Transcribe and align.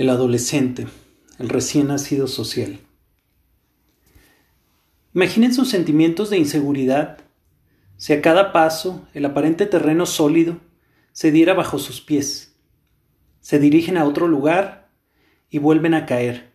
el 0.00 0.08
adolescente, 0.08 0.86
el 1.38 1.50
recién 1.50 1.88
nacido 1.88 2.26
social. 2.26 2.78
Imaginen 5.14 5.52
sus 5.52 5.68
sentimientos 5.68 6.30
de 6.30 6.38
inseguridad 6.38 7.18
si 7.98 8.14
a 8.14 8.22
cada 8.22 8.50
paso 8.50 9.06
el 9.12 9.26
aparente 9.26 9.66
terreno 9.66 10.06
sólido 10.06 10.56
se 11.12 11.30
diera 11.30 11.52
bajo 11.52 11.78
sus 11.78 12.00
pies. 12.00 12.56
Se 13.40 13.58
dirigen 13.58 13.98
a 13.98 14.06
otro 14.06 14.26
lugar 14.26 14.88
y 15.50 15.58
vuelven 15.58 15.92
a 15.92 16.06
caer. 16.06 16.54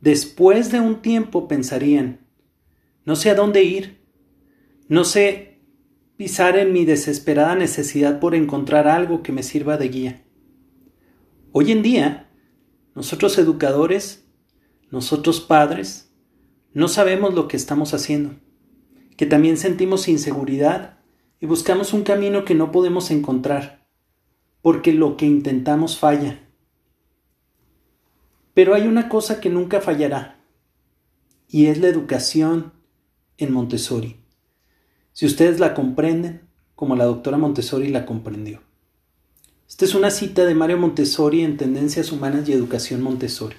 Después 0.00 0.70
de 0.70 0.78
un 0.78 1.02
tiempo 1.02 1.48
pensarían, 1.48 2.20
no 3.04 3.16
sé 3.16 3.30
a 3.30 3.34
dónde 3.34 3.64
ir, 3.64 3.98
no 4.86 5.02
sé 5.02 5.58
pisar 6.16 6.56
en 6.56 6.72
mi 6.72 6.84
desesperada 6.84 7.56
necesidad 7.56 8.20
por 8.20 8.36
encontrar 8.36 8.86
algo 8.86 9.24
que 9.24 9.32
me 9.32 9.42
sirva 9.42 9.76
de 9.76 9.88
guía. 9.88 10.22
Hoy 11.50 11.72
en 11.72 11.82
día, 11.82 12.27
nosotros 12.98 13.38
educadores, 13.38 14.26
nosotros 14.90 15.40
padres, 15.40 16.12
no 16.74 16.88
sabemos 16.88 17.32
lo 17.32 17.46
que 17.46 17.56
estamos 17.56 17.94
haciendo, 17.94 18.34
que 19.16 19.24
también 19.24 19.56
sentimos 19.56 20.08
inseguridad 20.08 20.98
y 21.38 21.46
buscamos 21.46 21.92
un 21.92 22.02
camino 22.02 22.44
que 22.44 22.56
no 22.56 22.72
podemos 22.72 23.12
encontrar, 23.12 23.86
porque 24.62 24.92
lo 24.92 25.16
que 25.16 25.26
intentamos 25.26 25.96
falla. 25.96 26.50
Pero 28.52 28.74
hay 28.74 28.88
una 28.88 29.08
cosa 29.08 29.40
que 29.40 29.48
nunca 29.48 29.80
fallará, 29.80 30.44
y 31.46 31.66
es 31.66 31.78
la 31.78 31.86
educación 31.86 32.72
en 33.36 33.52
Montessori. 33.52 34.16
Si 35.12 35.24
ustedes 35.24 35.60
la 35.60 35.72
comprenden, 35.72 36.48
como 36.74 36.96
la 36.96 37.04
doctora 37.04 37.38
Montessori 37.38 37.90
la 37.90 38.04
comprendió. 38.04 38.67
Esta 39.68 39.84
es 39.84 39.94
una 39.94 40.10
cita 40.10 40.46
de 40.46 40.54
Mario 40.54 40.78
Montessori 40.78 41.42
en 41.42 41.58
Tendencias 41.58 42.10
Humanas 42.10 42.48
y 42.48 42.52
Educación 42.52 43.02
Montessori. 43.02 43.56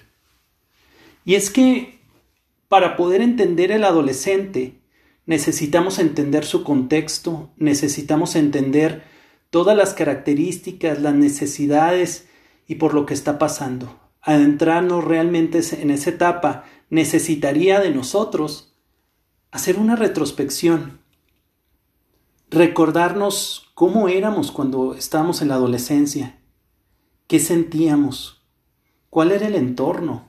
Y 1.23 1.35
es 1.35 1.51
que 1.51 1.99
para 2.67 2.97
poder 2.97 3.21
entender 3.21 3.71
el 3.71 3.83
adolescente 3.83 4.81
necesitamos 5.27 5.99
entender 5.99 6.45
su 6.45 6.63
contexto, 6.63 7.51
necesitamos 7.57 8.35
entender 8.35 9.03
todas 9.51 9.77
las 9.77 9.93
características, 9.93 10.99
las 10.99 11.13
necesidades 11.13 12.27
y 12.67 12.75
por 12.75 12.95
lo 12.95 13.05
que 13.05 13.13
está 13.13 13.37
pasando. 13.37 13.99
Adentrarnos 14.21 15.03
realmente 15.03 15.61
en 15.79 15.91
esa 15.91 16.09
etapa 16.09 16.65
necesitaría 16.89 17.79
de 17.79 17.91
nosotros 17.91 18.75
hacer 19.51 19.77
una 19.77 19.95
retrospección, 19.95 21.01
recordarnos 22.49 23.69
cómo 23.75 24.07
éramos 24.07 24.51
cuando 24.51 24.95
estábamos 24.95 25.41
en 25.41 25.49
la 25.49 25.55
adolescencia, 25.55 26.39
qué 27.27 27.39
sentíamos, 27.39 28.41
cuál 29.09 29.31
era 29.31 29.47
el 29.47 29.55
entorno, 29.55 30.25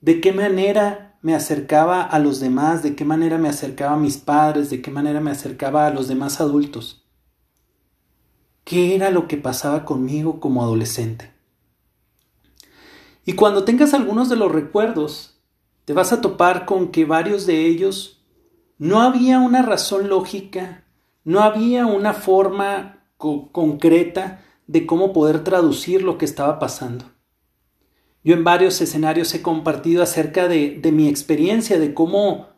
de 0.00 0.20
qué 0.20 0.32
manera 0.32 1.18
me 1.20 1.34
acercaba 1.34 2.02
a 2.02 2.18
los 2.18 2.40
demás, 2.40 2.82
de 2.82 2.96
qué 2.96 3.04
manera 3.04 3.38
me 3.38 3.48
acercaba 3.48 3.94
a 3.94 3.98
mis 3.98 4.16
padres, 4.16 4.70
de 4.70 4.80
qué 4.82 4.90
manera 4.90 5.20
me 5.20 5.30
acercaba 5.30 5.86
a 5.86 5.90
los 5.90 6.08
demás 6.08 6.40
adultos. 6.40 7.06
¿Qué 8.64 8.94
era 8.94 9.10
lo 9.10 9.28
que 9.28 9.36
pasaba 9.36 9.84
conmigo 9.84 10.40
como 10.40 10.62
adolescente? 10.62 11.32
Y 13.26 13.34
cuando 13.34 13.64
tengas 13.64 13.94
algunos 13.94 14.28
de 14.28 14.36
los 14.36 14.50
recuerdos, 14.52 15.40
te 15.84 15.92
vas 15.92 16.12
a 16.12 16.20
topar 16.20 16.64
con 16.64 16.88
que 16.88 17.04
varios 17.04 17.46
de 17.46 17.66
ellos 17.66 18.22
no 18.78 19.00
había 19.00 19.38
una 19.38 19.62
razón 19.62 20.08
lógica 20.08 20.83
no 21.24 21.40
había 21.40 21.86
una 21.86 22.12
forma 22.12 23.00
concreta 23.16 24.42
de 24.66 24.86
cómo 24.86 25.12
poder 25.12 25.42
traducir 25.42 26.02
lo 26.02 26.18
que 26.18 26.24
estaba 26.24 26.58
pasando. 26.58 27.06
Yo 28.22 28.34
en 28.34 28.44
varios 28.44 28.80
escenarios 28.80 29.34
he 29.34 29.42
compartido 29.42 30.02
acerca 30.02 30.48
de, 30.48 30.80
mi 30.92 31.08
experiencia, 31.08 31.78
de 31.78 31.92
cómo, 31.92 32.48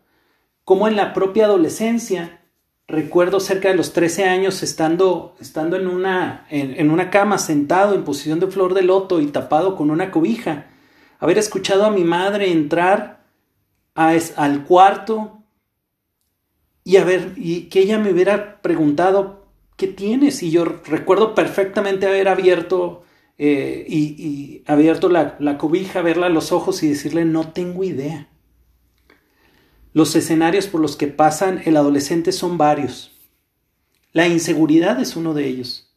cómo, 0.64 0.86
en 0.86 0.96
la 0.96 1.12
propia 1.12 1.46
adolescencia, 1.46 2.40
recuerdo 2.86 3.40
cerca 3.40 3.68
de 3.68 3.74
los 3.74 3.92
13 3.92 4.24
años 4.24 4.62
estando, 4.62 5.34
estando 5.40 5.76
en, 5.76 5.88
una, 5.88 6.46
en, 6.50 6.90
una 6.90 7.10
cama, 7.10 7.38
sentado 7.38 7.94
en 7.94 8.04
posición 8.04 8.38
de 8.38 8.46
flor 8.46 8.74
de 8.74 8.82
loto 8.82 9.20
y 9.20 9.26
tapado 9.26 9.74
con 9.74 9.90
una 9.90 10.12
cobija, 10.12 10.66
haber 11.18 11.38
escuchado 11.38 11.84
a 11.84 11.90
mi 11.90 12.04
madre 12.04 12.52
entrar 12.52 13.24
al 13.94 14.64
cuarto 14.64 15.35
y 16.86 16.98
a 16.98 17.04
ver, 17.04 17.32
y 17.34 17.62
que 17.62 17.80
ella 17.80 17.98
me 17.98 18.12
hubiera 18.12 18.62
preguntado, 18.62 19.44
¿qué 19.76 19.88
tienes? 19.88 20.44
Y 20.44 20.52
yo 20.52 20.64
recuerdo 20.64 21.34
perfectamente 21.34 22.06
haber 22.06 22.28
abierto 22.28 23.02
eh, 23.38 23.84
y, 23.88 24.62
abierto 24.66 25.08
la, 25.08 25.34
la 25.40 25.58
cobija, 25.58 26.00
verla 26.00 26.26
a 26.26 26.30
los 26.30 26.52
ojos 26.52 26.84
y 26.84 26.88
decirle, 26.88 27.24
no 27.24 27.50
tengo 27.50 27.82
idea. 27.82 28.28
Los 29.94 30.14
escenarios 30.14 30.68
por 30.68 30.80
los 30.80 30.94
que 30.94 31.08
pasan 31.08 31.60
el 31.64 31.76
adolescente 31.76 32.30
son 32.30 32.56
varios. 32.56 33.10
La 34.12 34.28
inseguridad 34.28 35.00
es 35.00 35.16
uno 35.16 35.34
de 35.34 35.48
ellos. 35.48 35.92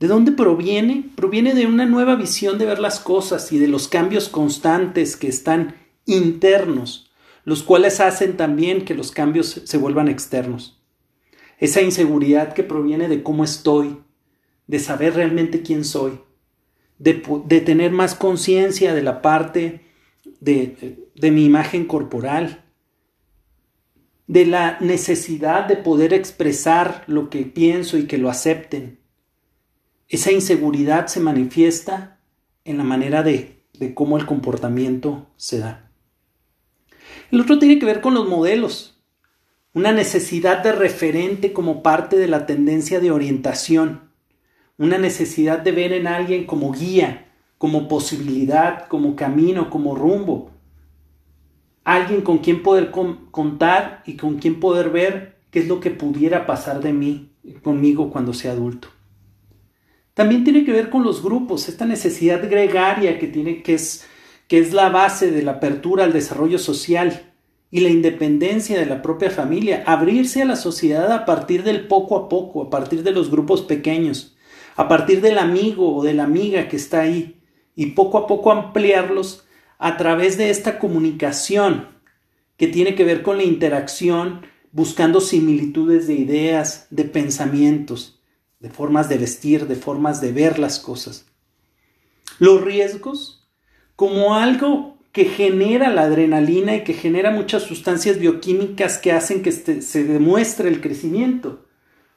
¿De 0.00 0.06
dónde 0.06 0.32
proviene? 0.32 1.10
Proviene 1.14 1.52
de 1.52 1.66
una 1.66 1.84
nueva 1.84 2.14
visión 2.14 2.56
de 2.56 2.64
ver 2.64 2.78
las 2.78 3.00
cosas 3.00 3.52
y 3.52 3.58
de 3.58 3.68
los 3.68 3.88
cambios 3.88 4.30
constantes 4.30 5.18
que 5.18 5.28
están 5.28 5.76
internos 6.06 7.03
los 7.44 7.62
cuales 7.62 8.00
hacen 8.00 8.36
también 8.36 8.84
que 8.84 8.94
los 8.94 9.10
cambios 9.10 9.62
se 9.64 9.78
vuelvan 9.78 10.08
externos. 10.08 10.80
Esa 11.58 11.82
inseguridad 11.82 12.54
que 12.54 12.62
proviene 12.64 13.08
de 13.08 13.22
cómo 13.22 13.44
estoy, 13.44 13.98
de 14.66 14.78
saber 14.78 15.14
realmente 15.14 15.62
quién 15.62 15.84
soy, 15.84 16.18
de, 16.98 17.14
tener 17.60 17.92
más 17.92 18.14
conciencia 18.14 18.94
de 18.94 19.02
la 19.02 19.20
parte 19.20 19.82
de, 20.40 21.30
mi 21.30 21.44
imagen 21.44 21.86
corporal, 21.86 22.64
de 24.26 24.46
la 24.46 24.78
necesidad 24.80 25.66
de 25.66 25.76
poder 25.76 26.14
expresar 26.14 27.04
lo 27.06 27.28
que 27.28 27.44
pienso 27.44 27.98
y 27.98 28.06
que 28.06 28.16
lo 28.16 28.30
acepten. 28.30 29.00
Esa 30.08 30.32
inseguridad 30.32 31.08
se 31.08 31.20
manifiesta 31.20 32.20
en 32.64 32.78
la 32.78 32.84
manera 32.84 33.22
de 33.22 33.60
cómo 33.94 34.16
el 34.16 34.24
comportamiento 34.24 35.26
se 35.36 35.58
da. 35.58 35.83
El 37.30 37.40
otro 37.40 37.58
tiene 37.58 37.78
que 37.78 37.86
ver 37.86 38.00
con 38.00 38.14
los 38.14 38.28
modelos, 38.28 39.00
una 39.72 39.92
necesidad 39.92 40.62
de 40.62 40.72
referente 40.72 41.52
como 41.52 41.82
parte 41.82 42.16
de 42.16 42.28
la 42.28 42.46
tendencia 42.46 43.00
de 43.00 43.10
orientación, 43.10 44.10
una 44.78 44.98
necesidad 44.98 45.58
de 45.58 45.72
ver 45.72 45.92
en 45.92 46.06
alguien 46.06 46.46
como 46.46 46.72
guía, 46.72 47.32
como 47.58 47.88
posibilidad, 47.88 48.86
como 48.88 49.16
camino, 49.16 49.70
como 49.70 49.94
rumbo, 49.94 50.50
alguien 51.84 52.22
con 52.22 52.38
quien 52.38 52.62
poder 52.62 52.90
contar 52.90 54.02
y 54.06 54.16
con 54.16 54.38
quien 54.38 54.60
poder 54.60 54.90
ver 54.90 55.36
qué 55.50 55.60
es 55.60 55.68
lo 55.68 55.80
que 55.80 55.90
pudiera 55.90 56.46
pasar 56.46 56.80
de 56.80 56.92
mí, 56.92 57.32
conmigo 57.62 58.10
cuando 58.10 58.32
sea 58.32 58.52
adulto. 58.52 58.88
También 60.14 60.44
tiene 60.44 60.64
que 60.64 60.72
ver 60.72 60.90
con 60.90 61.02
los 61.02 61.22
grupos, 61.22 61.68
esta 61.68 61.84
necesidad 61.84 62.48
gregaria 62.48 63.18
que 63.18 63.26
tiene 63.26 63.62
que 63.62 63.74
es 63.74 64.06
que 64.48 64.58
es 64.58 64.72
la 64.72 64.88
base 64.88 65.30
de 65.30 65.42
la 65.42 65.52
apertura 65.52 66.04
al 66.04 66.12
desarrollo 66.12 66.58
social 66.58 67.32
y 67.70 67.80
la 67.80 67.88
independencia 67.88 68.78
de 68.78 68.86
la 68.86 69.02
propia 69.02 69.30
familia, 69.30 69.82
abrirse 69.86 70.42
a 70.42 70.44
la 70.44 70.56
sociedad 70.56 71.10
a 71.10 71.24
partir 71.24 71.64
del 71.64 71.88
poco 71.88 72.16
a 72.16 72.28
poco, 72.28 72.62
a 72.62 72.70
partir 72.70 73.02
de 73.02 73.10
los 73.10 73.30
grupos 73.30 73.62
pequeños, 73.62 74.36
a 74.76 74.86
partir 74.86 75.20
del 75.20 75.38
amigo 75.38 75.96
o 75.96 76.04
de 76.04 76.14
la 76.14 76.24
amiga 76.24 76.68
que 76.68 76.76
está 76.76 77.00
ahí, 77.00 77.40
y 77.74 77.86
poco 77.86 78.18
a 78.18 78.26
poco 78.26 78.52
ampliarlos 78.52 79.44
a 79.78 79.96
través 79.96 80.38
de 80.38 80.50
esta 80.50 80.78
comunicación 80.78 81.88
que 82.56 82.68
tiene 82.68 82.94
que 82.94 83.04
ver 83.04 83.22
con 83.22 83.38
la 83.38 83.42
interacción, 83.42 84.46
buscando 84.70 85.20
similitudes 85.20 86.06
de 86.06 86.14
ideas, 86.14 86.86
de 86.90 87.04
pensamientos, 87.04 88.20
de 88.60 88.70
formas 88.70 89.08
de 89.08 89.18
vestir, 89.18 89.66
de 89.66 89.74
formas 89.74 90.20
de 90.20 90.32
ver 90.32 90.58
las 90.58 90.78
cosas. 90.78 91.26
Los 92.38 92.62
riesgos 92.62 93.43
como 93.96 94.34
algo 94.34 94.98
que 95.12 95.26
genera 95.26 95.90
la 95.90 96.02
adrenalina 96.02 96.74
y 96.74 96.82
que 96.82 96.92
genera 96.92 97.30
muchas 97.30 97.62
sustancias 97.62 98.18
bioquímicas 98.18 98.98
que 98.98 99.12
hacen 99.12 99.42
que 99.42 99.50
este, 99.50 99.80
se 99.80 100.02
demuestre 100.02 100.68
el 100.68 100.80
crecimiento. 100.80 101.66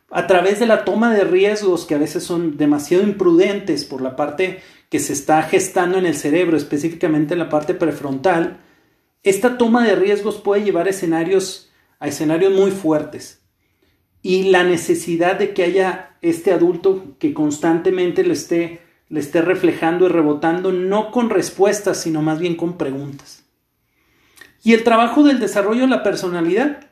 A 0.09 0.25
través 0.25 0.59
de 0.59 0.65
la 0.65 0.83
toma 0.83 1.13
de 1.13 1.23
riesgos 1.23 1.85
que 1.85 1.93
a 1.93 1.99
veces 1.99 2.23
son 2.23 2.57
demasiado 2.57 3.03
imprudentes 3.03 3.85
por 3.85 4.01
la 4.01 4.15
parte 4.15 4.61
que 4.89 4.99
se 4.99 5.13
está 5.13 5.43
gestando 5.43 5.97
en 5.97 6.05
el 6.05 6.15
cerebro, 6.15 6.57
específicamente 6.57 7.33
en 7.33 7.39
la 7.39 7.49
parte 7.49 7.73
prefrontal, 7.73 8.61
esta 9.21 9.57
toma 9.57 9.85
de 9.85 9.95
riesgos 9.95 10.37
puede 10.37 10.63
llevar 10.63 10.87
a 10.87 10.91
escenarios, 10.91 11.69
a 11.99 12.07
escenarios 12.07 12.53
muy 12.53 12.71
fuertes. 12.71 13.41
Y 14.21 14.43
la 14.43 14.63
necesidad 14.63 15.37
de 15.37 15.53
que 15.53 15.63
haya 15.63 16.17
este 16.21 16.51
adulto 16.51 17.15
que 17.19 17.33
constantemente 17.33 18.23
le 18.23 18.33
esté 18.33 18.81
le 19.09 19.19
esté 19.19 19.41
reflejando 19.41 20.05
y 20.05 20.09
rebotando 20.09 20.71
no 20.71 21.11
con 21.11 21.29
respuestas, 21.29 22.01
sino 22.01 22.21
más 22.21 22.39
bien 22.39 22.55
con 22.55 22.77
preguntas. 22.77 23.43
Y 24.63 24.73
el 24.73 24.83
trabajo 24.83 25.23
del 25.23 25.39
desarrollo 25.39 25.81
de 25.81 25.87
la 25.87 26.03
personalidad, 26.03 26.87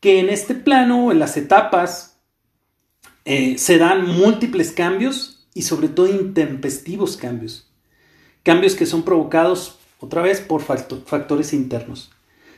que 0.00 0.20
en 0.20 0.28
este 0.28 0.54
plano, 0.54 1.10
en 1.10 1.18
las 1.18 1.36
etapas, 1.36 2.20
eh, 3.24 3.56
se 3.58 3.78
dan 3.78 4.06
múltiples 4.06 4.72
cambios 4.72 5.48
y 5.54 5.62
sobre 5.62 5.88
todo 5.88 6.06
intempestivos 6.06 7.16
cambios. 7.16 7.72
cambios 8.42 8.76
que 8.76 8.86
son 8.86 9.02
provocados 9.02 9.80
otra 9.98 10.22
vez 10.22 10.40
por 10.40 10.62
factores 10.62 11.52
internos. 11.52 12.12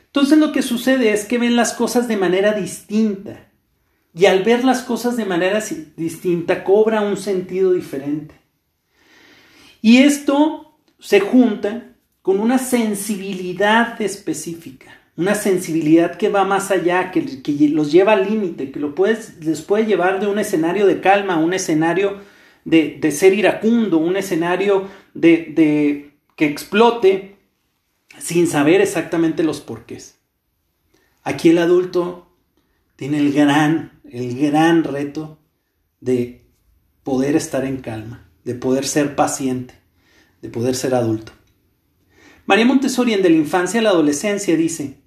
Entonces 0.05 0.37
lo 0.37 0.51
que 0.51 0.61
sucede 0.61 1.13
es 1.13 1.25
que 1.25 1.39
ven 1.39 1.55
las 1.55 1.73
cosas 1.73 2.07
de 2.07 2.15
manera 2.15 2.53
distinta 2.53 3.47
y 4.13 4.25
al 4.25 4.43
ver 4.43 4.63
las 4.63 4.81
cosas 4.81 5.17
de 5.17 5.25
manera 5.25 5.63
distinta 5.95 6.63
cobra 6.63 7.01
un 7.01 7.17
sentido 7.17 7.73
diferente. 7.73 8.38
Y 9.81 9.99
esto 9.99 10.77
se 10.99 11.19
junta 11.19 11.95
con 12.21 12.39
una 12.39 12.57
sensibilidad 12.57 14.01
específica, 14.01 14.99
una 15.15 15.35
sensibilidad 15.35 16.15
que 16.15 16.29
va 16.29 16.43
más 16.43 16.71
allá, 16.71 17.11
que, 17.11 17.21
los 17.69 17.91
lleva 17.91 18.13
al 18.13 18.29
límite, 18.29 18.71
que 18.71 18.79
lo 18.79 18.93
les 19.41 19.61
puede 19.61 19.85
llevar 19.85 20.19
de 20.19 20.27
un 20.27 20.39
escenario 20.39 20.85
de 20.85 21.01
calma 21.01 21.35
a 21.35 21.39
un 21.39 21.53
escenario 21.53 22.19
de, 22.65 23.11
ser 23.11 23.33
iracundo, 23.33 23.97
un 23.97 24.17
escenario 24.17 24.87
de, 25.13 25.51
de 25.55 26.13
que 26.35 26.45
explote 26.45 27.37
sin 28.17 28.47
saber 28.47 28.81
exactamente 28.81 29.43
los 29.43 29.61
porqués. 29.61 30.19
Aquí 31.23 31.49
el 31.49 31.57
adulto 31.57 32.27
tiene 32.95 33.19
el 33.19 33.33
gran, 33.33 33.99
el 34.09 34.37
gran 34.39 34.83
reto 34.83 35.37
de 36.01 36.45
poder 37.03 37.35
estar 37.35 37.65
en 37.65 37.77
calma, 37.77 38.28
de 38.43 38.55
poder 38.55 38.85
ser 38.85 39.15
paciente, 39.15 39.75
de 40.41 40.49
poder 40.49 40.75
ser 40.75 40.95
adulto. 40.95 41.31
María 42.45 42.65
Montessori 42.65 43.13
en 43.13 43.21
De 43.21 43.29
la 43.29 43.35
infancia 43.35 43.79
a 43.79 43.83
la 43.83 43.89
adolescencia 43.89 44.55
dice, 44.55 45.01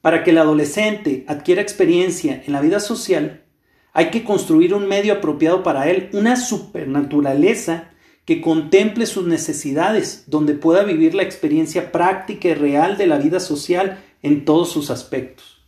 para 0.00 0.24
que 0.24 0.30
el 0.30 0.38
adolescente 0.38 1.24
adquiera 1.28 1.60
experiencia 1.60 2.42
en 2.46 2.52
la 2.52 2.60
vida 2.60 2.80
social, 2.80 3.44
hay 3.92 4.10
que 4.10 4.24
construir 4.24 4.72
un 4.72 4.86
medio 4.86 5.14
apropiado 5.14 5.62
para 5.62 5.90
él, 5.90 6.08
una 6.12 6.36
supernaturaleza 6.36 7.90
que 8.24 8.40
contemple 8.40 9.06
sus 9.06 9.26
necesidades, 9.26 10.24
donde 10.26 10.54
pueda 10.54 10.84
vivir 10.84 11.14
la 11.14 11.22
experiencia 11.22 11.90
práctica 11.90 12.48
y 12.48 12.54
real 12.54 12.96
de 12.96 13.06
la 13.06 13.18
vida 13.18 13.40
social 13.40 14.02
en 14.22 14.44
todos 14.44 14.70
sus 14.70 14.90
aspectos. 14.90 15.66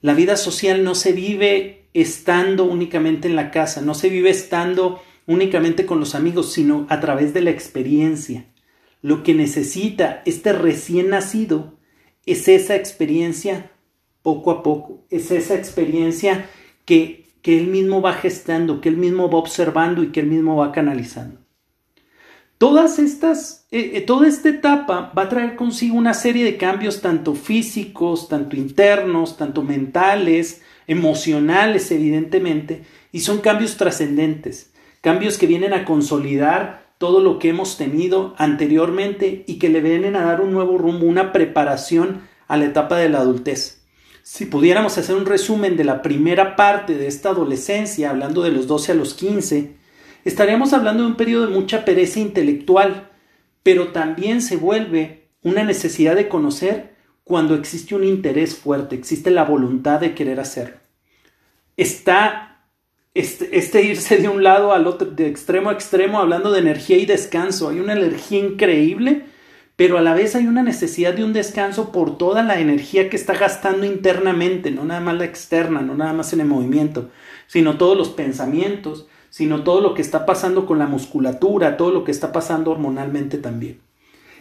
La 0.00 0.14
vida 0.14 0.36
social 0.36 0.84
no 0.84 0.94
se 0.94 1.12
vive 1.12 1.86
estando 1.94 2.64
únicamente 2.64 3.28
en 3.28 3.36
la 3.36 3.50
casa, 3.50 3.80
no 3.80 3.94
se 3.94 4.08
vive 4.08 4.30
estando 4.30 5.00
únicamente 5.26 5.86
con 5.86 6.00
los 6.00 6.14
amigos, 6.14 6.52
sino 6.52 6.86
a 6.88 7.00
través 7.00 7.34
de 7.34 7.40
la 7.40 7.50
experiencia. 7.50 8.46
Lo 9.02 9.22
que 9.22 9.34
necesita 9.34 10.22
este 10.24 10.52
recién 10.52 11.10
nacido 11.10 11.78
es 12.26 12.48
esa 12.48 12.76
experiencia 12.76 13.70
poco 14.22 14.50
a 14.50 14.62
poco, 14.62 15.04
es 15.10 15.30
esa 15.30 15.54
experiencia 15.54 16.48
que 16.84 17.24
que 17.44 17.58
él 17.58 17.66
mismo 17.66 18.00
va 18.00 18.14
gestando, 18.14 18.80
que 18.80 18.88
él 18.88 18.96
mismo 18.96 19.30
va 19.30 19.38
observando 19.38 20.02
y 20.02 20.06
que 20.12 20.20
él 20.20 20.28
mismo 20.28 20.56
va 20.56 20.72
canalizando. 20.72 21.40
Todas 22.56 22.98
estas, 22.98 23.66
eh, 23.70 23.90
eh, 23.96 24.00
toda 24.00 24.26
esta 24.26 24.48
etapa 24.48 25.12
va 25.16 25.24
a 25.24 25.28
traer 25.28 25.54
consigo 25.54 25.94
una 25.98 26.14
serie 26.14 26.42
de 26.42 26.56
cambios 26.56 27.02
tanto 27.02 27.34
físicos, 27.34 28.30
tanto 28.30 28.56
internos, 28.56 29.36
tanto 29.36 29.62
mentales, 29.62 30.62
emocionales, 30.86 31.90
evidentemente, 31.90 32.84
y 33.12 33.20
son 33.20 33.42
cambios 33.42 33.76
trascendentes, 33.76 34.72
cambios 35.04 35.36
que 35.36 35.46
vienen 35.46 35.74
a 35.74 35.84
consolidar 35.84 36.94
todo 36.96 37.20
lo 37.20 37.38
que 37.38 37.50
hemos 37.50 37.76
tenido 37.76 38.34
anteriormente 38.38 39.44
y 39.46 39.58
que 39.58 39.68
le 39.68 39.82
vienen 39.82 40.16
a 40.16 40.24
dar 40.24 40.40
un 40.40 40.50
nuevo 40.50 40.78
rumbo, 40.78 41.04
una 41.04 41.30
preparación 41.30 42.22
a 42.48 42.56
la 42.56 42.64
etapa 42.64 42.96
de 42.96 43.10
la 43.10 43.18
adultez. 43.18 43.84
Si 44.22 44.46
pudiéramos 44.46 44.96
hacer 44.96 45.14
un 45.14 45.26
resumen 45.26 45.76
de 45.76 45.84
la 45.84 46.00
primera 46.00 46.56
parte 46.56 46.94
de 46.94 47.06
esta 47.06 47.28
adolescencia, 47.28 48.08
hablando 48.08 48.40
de 48.40 48.52
los 48.52 48.66
12 48.66 48.92
a 48.92 48.94
los 48.94 49.12
15, 49.12 49.76
estaríamos 50.24 50.72
hablando 50.72 51.02
de 51.02 51.10
un 51.10 51.16
periodo 51.16 51.48
de 51.48 51.52
mucha 51.52 51.84
pereza 51.84 52.20
intelectual, 52.20 53.10
pero 53.62 53.88
también 53.88 54.40
se 54.40 54.56
vuelve 54.56 55.28
una 55.42 55.64
necesidad 55.64 56.16
de 56.16 56.28
conocer 56.28 56.94
cuando 57.24 57.54
existe 57.54 57.94
un 57.94 58.04
interés 58.04 58.56
fuerte, 58.56 58.96
existe 58.96 59.30
la 59.30 59.44
voluntad 59.44 60.00
de 60.00 60.14
querer 60.14 60.40
hacerlo. 60.40 60.76
Está 61.76 62.53
este, 63.14 63.56
este, 63.56 63.82
irse 63.82 64.18
de 64.18 64.28
un 64.28 64.42
lado 64.42 64.72
al 64.72 64.86
otro, 64.86 65.10
de 65.10 65.28
extremo 65.28 65.70
a 65.70 65.72
extremo, 65.72 66.18
hablando 66.18 66.52
de 66.52 66.60
energía 66.60 66.98
y 66.98 67.06
descanso. 67.06 67.68
Hay 67.68 67.80
una 67.80 67.94
energía 67.94 68.40
increíble 68.40 69.24
pero 69.76 69.98
a 69.98 70.02
la 70.02 70.14
vez 70.14 70.36
hay 70.36 70.46
una 70.46 70.62
necesidad 70.62 71.14
de 71.14 71.24
un 71.24 71.32
descanso 71.32 71.90
por 71.90 72.16
toda 72.16 72.44
la 72.44 72.60
energía 72.60 73.10
que 73.10 73.16
está 73.16 73.34
gastando 73.34 73.84
internamente, 73.84 74.70
no 74.70 74.84
nada 74.84 75.00
más 75.00 75.16
la 75.16 75.24
externa, 75.24 75.80
no 75.80 75.96
nada 75.96 76.12
más 76.12 76.32
en 76.32 76.40
el 76.40 76.46
movimiento, 76.46 77.10
sino 77.48 77.76
todos 77.76 77.98
los 77.98 78.10
pensamientos, 78.10 79.08
sino 79.30 79.64
todo 79.64 79.80
lo 79.80 79.94
que 79.94 80.02
está 80.02 80.26
pasando 80.26 80.64
con 80.64 80.78
la 80.78 80.86
musculatura, 80.86 81.76
todo 81.76 81.90
lo 81.90 82.04
que 82.04 82.12
está 82.12 82.30
pasando 82.30 82.70
hormonalmente 82.70 83.36
también. 83.38 83.80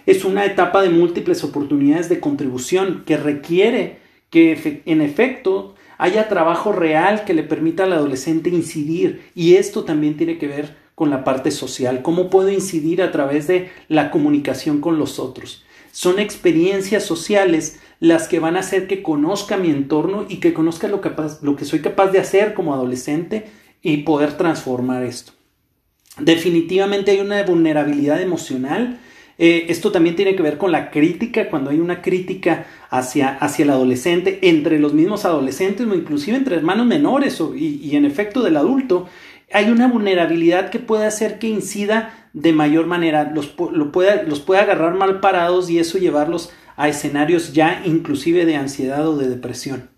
Es 0.06 0.24
una 0.24 0.46
etapa 0.46 0.84
de 0.84 0.90
múltiples 0.90 1.44
oportunidades 1.44 2.10
de 2.10 2.20
contribución 2.20 3.04
que 3.06 3.18
requiere 3.18 4.02
que 4.30 4.84
en 4.86 5.02
efecto 5.02 5.74
haya 5.98 6.30
trabajo 6.30 6.72
real 6.72 7.24
que 7.26 7.34
le 7.34 7.44
permita 7.44 7.84
al 7.84 7.94
adolescente 7.94 8.50
incidir 8.50 9.30
y 9.36 9.56
esto 9.56 9.84
también 9.84 10.18
tiene 10.18 10.38
que 10.38 10.48
ver 10.48 10.76
con 10.96 11.10
la 11.10 11.24
parte 11.24 11.52
social, 11.52 12.02
cómo 12.02 12.30
puedo 12.30 12.50
incidir 12.50 13.02
a 13.02 13.12
través 13.12 13.48
de 13.48 13.72
la 13.88 14.12
comunicación 14.12 14.80
con 14.80 15.00
los 15.00 15.20
otros. 15.20 15.66
Son 15.92 16.20
experiencias 16.20 17.04
sociales 17.04 17.80
las 18.00 18.28
que 18.28 18.40
van 18.40 18.56
a 18.56 18.60
hacer 18.60 18.88
que 18.88 19.02
conozca 19.02 19.58
mi 19.58 19.70
entorno 19.70 20.26
y 20.28 20.38
que 20.38 20.54
conozca 20.54 20.88
lo, 20.88 21.02
lo 21.42 21.56
que 21.56 21.66
soy 21.66 21.80
capaz 21.80 22.08
de 22.12 22.20
hacer 22.20 22.54
como 22.54 22.74
adolescente 22.74 23.46
y 23.82 23.98
poder 23.98 24.38
transformar 24.38 25.04
esto. 25.04 25.34
Definitivamente 26.20 27.12
hay 27.12 27.20
una 27.20 27.44
vulnerabilidad 27.44 28.22
emocional. 28.22 29.00
Eh, 29.46 29.66
esto 29.68 29.92
también 29.92 30.16
tiene 30.16 30.38
que 30.38 30.42
ver 30.42 30.58
con 30.58 30.72
la 30.72 30.90
crítica, 30.90 31.50
cuando 31.50 31.70
hay 31.70 31.82
una 31.82 32.02
crítica 32.02 32.66
hacia, 32.90 33.36
hacia 33.36 33.64
el 33.64 33.72
adolescente, 33.72 34.40
entre 34.44 34.80
los 34.80 34.94
mismos 34.94 35.26
adolescentes 35.26 35.86
o 35.86 35.94
inclusive 35.94 36.38
entre 36.38 36.56
hermanos 36.56 36.86
menores 36.86 37.44
y, 37.54 37.94
en 37.94 38.06
efecto 38.06 38.42
del 38.42 38.56
adulto, 38.56 39.10
hay 39.52 39.70
una 39.70 39.90
vulnerabilidad 39.90 40.70
que 40.70 40.80
puede 40.80 41.06
hacer 41.06 41.40
que 41.40 41.50
incida 41.50 42.30
de 42.32 42.54
mayor 42.54 42.86
manera, 42.86 43.34
los, 43.36 43.54
lo 43.74 43.92
puede, 43.92 44.24
los 44.24 44.40
puede 44.40 44.62
agarrar 44.62 44.94
mal 44.94 45.20
parados 45.20 45.70
y 45.70 45.78
eso 45.78 45.98
llevarlos 45.98 46.50
a 46.78 46.88
escenarios 46.88 47.52
ya 47.52 47.84
inclusive 47.86 48.46
de 48.46 48.56
ansiedad 48.56 49.06
o 49.06 49.18
de 49.18 49.28
depresión. 49.28 49.90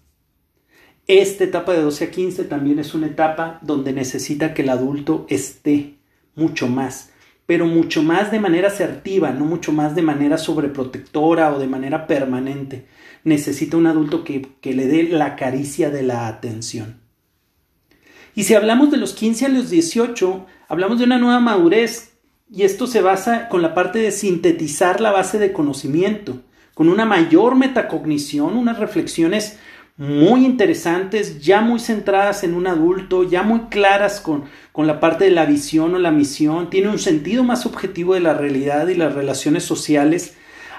Esta 1.05 1.43
etapa 1.43 1.73
de 1.73 1.81
12 1.81 2.05
a 2.05 2.09
15 2.09 2.45
también 2.45 2.79
es 2.79 2.95
una 2.95 3.05
etapa 3.05 3.59
donde 3.61 3.93
necesita 3.93 4.55
que 4.55 4.63
el 4.63 4.69
adulto 4.69 5.27
esté 5.29 5.97
mucho 6.33 6.67
más, 6.67 7.11
pero 7.45 7.67
mucho 7.67 8.01
más 8.01 8.31
de 8.31 8.39
manera 8.39 8.69
asertiva, 8.69 9.31
no 9.31 9.45
mucho 9.45 9.71
más 9.71 9.95
de 9.95 10.01
manera 10.01 10.37
sobreprotectora 10.37 11.53
o 11.53 11.59
de 11.59 11.67
manera 11.67 12.07
permanente. 12.07 12.87
Necesita 13.23 13.77
un 13.77 13.87
adulto 13.87 14.23
que, 14.23 14.47
que 14.61 14.73
le 14.73 14.87
dé 14.87 15.03
la 15.03 15.35
caricia 15.35 15.89
de 15.89 16.03
la 16.03 16.27
atención. 16.27 16.99
Y 18.35 18.43
si 18.43 18.53
hablamos 18.53 18.91
de 18.91 18.97
los 18.97 19.13
15 19.13 19.45
a 19.45 19.49
los 19.49 19.69
18, 19.69 20.45
hablamos 20.67 20.99
de 20.99 21.05
una 21.05 21.17
nueva 21.17 21.39
madurez 21.39 22.15
y 22.51 22.63
esto 22.63 22.85
se 22.87 23.01
basa 23.01 23.47
con 23.47 23.61
la 23.61 23.73
parte 23.73 23.99
de 23.99 24.11
sintetizar 24.11 24.99
la 25.01 25.11
base 25.11 25.39
de 25.39 25.53
conocimiento, 25.53 26.41
con 26.73 26.89
una 26.89 27.05
mayor 27.05 27.55
metacognición, 27.55 28.57
unas 28.57 28.79
reflexiones 28.79 29.57
muy 29.97 30.45
interesantes, 30.45 31.41
ya 31.41 31.61
muy 31.61 31.79
centradas 31.79 32.43
en 32.43 32.53
un 32.53 32.67
adulto, 32.67 33.23
ya 33.23 33.43
muy 33.43 33.61
claras 33.69 34.19
con, 34.19 34.45
con 34.71 34.87
la 34.87 34.99
parte 34.99 35.25
de 35.25 35.31
la 35.31 35.45
visión 35.45 35.95
o 35.95 35.99
la 35.99 36.11
misión, 36.11 36.69
tiene 36.69 36.89
un 36.89 36.99
sentido 36.99 37.43
más 37.43 37.65
objetivo 37.65 38.13
de 38.13 38.19
la 38.19 38.33
realidad 38.33 38.87
y 38.87 38.95
las 38.95 39.13
relaciones 39.13 39.63
sociales, 39.63 40.35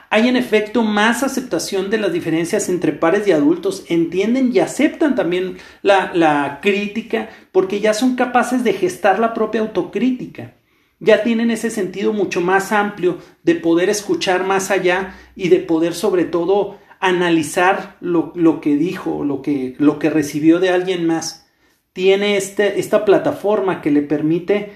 hay 0.09 0.29
en 0.29 0.37
efecto 0.37 0.83
más 0.83 1.23
aceptación 1.23 1.91
de 1.91 1.99
las 1.99 2.13
diferencias 2.13 2.69
entre 2.69 2.93
pares 2.93 3.27
y 3.27 3.33
adultos, 3.33 3.85
entienden 3.89 4.51
y 4.55 4.61
aceptan 4.61 5.15
también 5.15 5.59
la, 5.83 6.61
crítica 6.63 7.29
porque 7.53 7.81
ya 7.81 7.93
son 7.93 8.15
capaces 8.15 8.63
de 8.63 8.73
gestar 8.73 9.19
la 9.19 9.35
propia 9.35 9.63
autocrítica. 9.63 10.55
Ya 11.01 11.23
tienen 11.23 11.51
ese 11.51 11.71
sentido 11.71 12.13
mucho 12.13 12.41
más 12.41 12.73
amplio 12.73 13.19
de 13.43 13.57
poder 13.57 13.91
escuchar 13.91 14.47
más 14.47 14.71
allá 14.71 15.15
y 15.35 15.49
de 15.49 15.59
poder 15.59 15.93
sobre 15.93 16.25
todo 16.25 16.79
analizar 17.09 17.97
lo, 18.01 18.33
que 18.61 18.77
dijo, 18.77 19.25
lo 19.25 19.43
que, 19.43 19.75
lo 19.79 19.99
que 19.99 20.11
recibió 20.11 20.61
de 20.61 20.71
alguien 20.71 21.07
más. 21.07 21.47
Tiene 21.93 22.37
este, 22.37 22.79
esta 22.79 23.05
plataforma 23.05 23.81
que 23.81 23.91
le 23.91 24.03
permite 24.03 24.73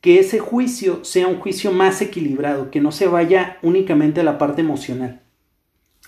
que 0.00 0.18
ese 0.18 0.38
juicio 0.38 1.04
sea 1.04 1.26
un 1.26 1.38
juicio 1.38 1.72
más 1.72 2.00
equilibrado, 2.00 2.70
que 2.70 2.80
no 2.80 2.92
se 2.92 3.06
vaya 3.06 3.58
únicamente 3.62 4.20
a 4.20 4.24
la 4.24 4.38
parte 4.38 4.62
emocional. 4.62 5.20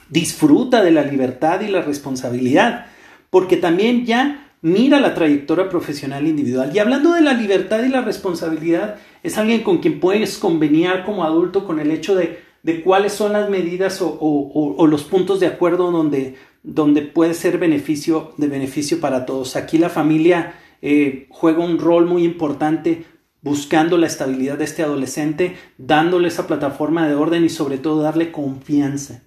Disfruta 0.09 0.83
de 0.83 0.91
la 0.91 1.02
libertad 1.02 1.61
y 1.61 1.69
la 1.69 1.83
responsabilidad, 1.83 2.87
porque 3.31 3.57
también 3.57 4.07
ya 4.07 4.52
mira 4.62 5.00
la 5.00 5.14
trayectoria 5.14 5.69
profesional 5.69 6.26
individual. 6.26 6.71
Y 6.75 6.79
hablando 6.79 7.12
de 7.12 7.21
la 7.21 7.35
libertad 7.35 7.83
y 7.83 7.88
la 7.88 8.00
responsabilidad, 8.00 8.97
es 9.23 9.37
alguien 9.37 9.62
con 9.62 9.79
quien 9.79 10.00
puedes 10.00 10.38
conveniar 10.38 11.05
como 11.05 11.25
adulto 11.25 11.67
con 11.67 11.81
el 11.81 11.91
hecho 11.91 12.14
de, 12.14 12.41
cuáles 12.85 13.12
son 13.12 13.33
las 13.33 13.50
medidas 13.50 13.99
o, 14.02 14.87
los 14.88 15.04
puntos 15.04 15.40
de 15.40 15.47
acuerdo 15.47 15.90
donde, 15.90 16.37
donde 16.62 17.02
puede 17.02 17.35
ser 17.35 17.59
beneficio 17.59 18.33
de 18.37 18.47
beneficio 18.47 19.00
para 19.00 19.26
todos. 19.26 19.57
Aquí 19.57 19.78
la 19.78 19.88
familia 19.88 20.54
eh, 20.81 21.26
juega 21.31 21.64
un 21.64 21.78
rol 21.78 22.07
muy 22.07 22.25
importante 22.25 23.04
buscando 23.40 23.99
la 23.99 24.07
estabilidad 24.07 24.59
de 24.59 24.64
este 24.64 24.85
adolescente, 24.85 25.57
dándole 25.76 26.28
esa 26.28 26.47
plataforma 26.47 27.09
de 27.09 27.16
orden 27.16 27.45
y 27.45 27.49
sobre 27.49 27.78
todo 27.78 28.02
darle 28.02 28.31
confianza. 28.31 29.23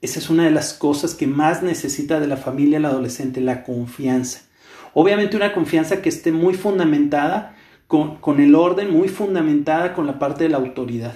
Esa 0.00 0.18
es 0.18 0.30
una 0.30 0.44
de 0.44 0.50
las 0.50 0.74
cosas 0.74 1.14
que 1.14 1.28
más 1.28 1.62
necesita 1.62 2.18
de 2.18 2.26
la 2.26 2.36
familia 2.36 2.78
el 2.78 2.84
adolescente, 2.84 3.40
la 3.40 3.62
confianza. 3.62 4.42
Obviamente 4.94 5.36
una 5.36 5.54
confianza 5.54 6.02
que 6.02 6.08
esté 6.08 6.32
muy 6.32 6.54
fundamentada 6.54 7.56
con, 7.86 8.16
con 8.16 8.40
el 8.40 8.56
orden, 8.56 8.90
muy 8.90 9.08
fundamentada 9.08 9.94
con 9.94 10.08
la 10.08 10.18
parte 10.18 10.42
de 10.42 10.50
la 10.50 10.58
autoridad. 10.58 11.14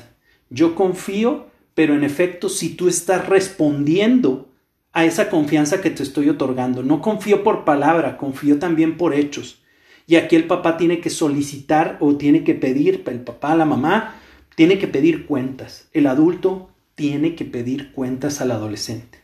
Yo 0.49 0.77
confío, 0.77 1.47
pero 1.77 1.95
en 1.95 2.05
efecto 2.05 2.49
si 2.49 2.71
tú 2.71 2.89
estás 2.89 3.29
respondiendo 3.29 4.49
a 4.95 5.05
esa 5.05 5.29
confianza 5.29 5.83
que 5.83 5.91
te 5.91 6.03
estoy 6.03 6.31
otorgando, 6.31 6.83
no 6.83 7.03
confío 7.03 7.45
por 7.45 7.67
palabra, 7.67 8.17
confío 8.17 8.59
también 8.59 8.97
por 8.97 9.13
hechos. 9.13 9.63
Y 10.07 10.17
aquí 10.17 10.37
el 10.37 10.47
papá 10.47 10.79
tiene 10.79 11.01
que 11.01 11.11
solicitar 11.11 11.99
o 12.01 12.17
tiene 12.17 12.45
que 12.45 12.55
pedir, 12.55 13.05
el 13.07 13.21
papá, 13.21 13.55
la 13.55 13.67
mamá, 13.67 14.17
tiene 14.55 14.79
que 14.79 14.89
pedir 14.89 15.27
cuentas. 15.27 15.91
El 15.93 16.07
adulto 16.07 16.71
tiene 16.95 17.35
que 17.35 17.45
pedir 17.45 17.93
cuentas 17.93 18.41
al 18.41 18.53
adolescente. 18.53 19.19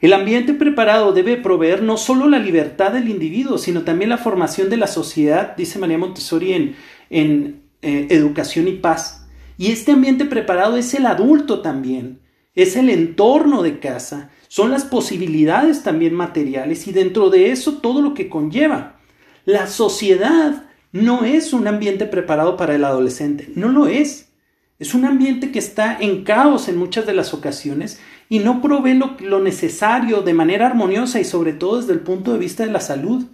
El 0.00 0.14
ambiente 0.14 0.54
preparado 0.54 1.12
debe 1.12 1.36
proveer 1.36 1.80
no 1.84 1.96
solo 1.96 2.28
la 2.28 2.40
libertad 2.40 2.90
del 2.90 3.08
individuo, 3.08 3.56
sino 3.56 3.82
también 3.82 4.10
la 4.10 4.18
formación 4.18 4.68
de 4.68 4.78
la 4.78 4.88
sociedad, 4.88 5.56
dice 5.56 5.78
María 5.78 5.98
Montessori 5.98 6.54
en, 6.54 6.74
en 7.08 7.62
eh, 7.82 8.08
Educación 8.10 8.66
y 8.66 8.72
Paz. 8.72 9.21
Y 9.62 9.70
este 9.70 9.92
ambiente 9.92 10.24
preparado 10.24 10.76
es 10.76 10.92
el 10.92 11.06
adulto 11.06 11.60
también, 11.60 12.18
es 12.56 12.74
el 12.74 12.90
entorno 12.90 13.62
de 13.62 13.78
casa, 13.78 14.32
son 14.48 14.72
las 14.72 14.84
posibilidades 14.84 15.84
también 15.84 16.14
materiales 16.14 16.88
y 16.88 16.92
dentro 16.92 17.30
de 17.30 17.52
eso 17.52 17.74
todo 17.74 18.02
lo 18.02 18.12
que 18.12 18.28
conlleva. 18.28 18.98
La 19.44 19.68
sociedad 19.68 20.64
no 20.90 21.22
es 21.22 21.52
un 21.52 21.68
ambiente 21.68 22.06
preparado 22.06 22.56
para 22.56 22.74
el 22.74 22.82
adolescente, 22.82 23.52
no 23.54 23.68
lo 23.68 23.86
es. 23.86 24.32
Es 24.80 24.94
un 24.94 25.04
ambiente 25.04 25.52
que 25.52 25.60
está 25.60 25.96
en 25.96 26.24
caos 26.24 26.66
en 26.66 26.76
muchas 26.76 27.06
de 27.06 27.14
las 27.14 27.32
ocasiones 27.32 28.00
y 28.28 28.40
no 28.40 28.60
provee 28.62 29.00
lo, 29.20 29.38
necesario 29.38 30.22
de 30.22 30.34
manera 30.34 30.66
armoniosa 30.66 31.20
y 31.20 31.24
sobre 31.24 31.52
todo 31.52 31.80
desde 31.80 31.92
el 31.92 32.00
punto 32.00 32.32
de 32.32 32.40
vista 32.40 32.66
de 32.66 32.72
la 32.72 32.80
salud. 32.80 33.26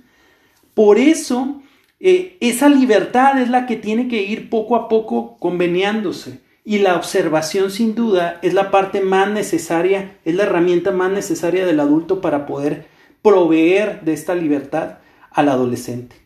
Por 0.75 0.99
eso, 0.99 1.63
eh, 2.01 2.37
esa 2.41 2.69
libertad 2.69 3.41
es 3.41 3.51
la 3.51 3.67
que 3.67 3.77
tiene 3.77 4.09
que 4.09 4.23
ir 4.23 4.51
poco 4.51 4.77
a 4.77 4.89
poco 4.89 5.37
conveniándose. 5.39 6.41
Y 6.65 6.79
la 6.79 6.97
observación, 6.97 7.71
sin 7.71 7.95
duda, 7.95 8.39
es 8.43 8.53
la 8.53 8.71
parte 8.71 9.01
más 9.01 9.31
necesaria, 9.31 10.19
es 10.25 10.35
la 10.35 10.43
herramienta 10.43 10.91
más 10.91 11.11
necesaria 11.11 11.65
del 11.65 11.81
adulto 11.81 12.21
para 12.21 12.47
poder 12.47 12.87
proveer 13.23 14.03
de 14.03 14.13
esta 14.13 14.35
libertad 14.35 14.99
al 15.31 15.49
adolescente. 15.49 16.17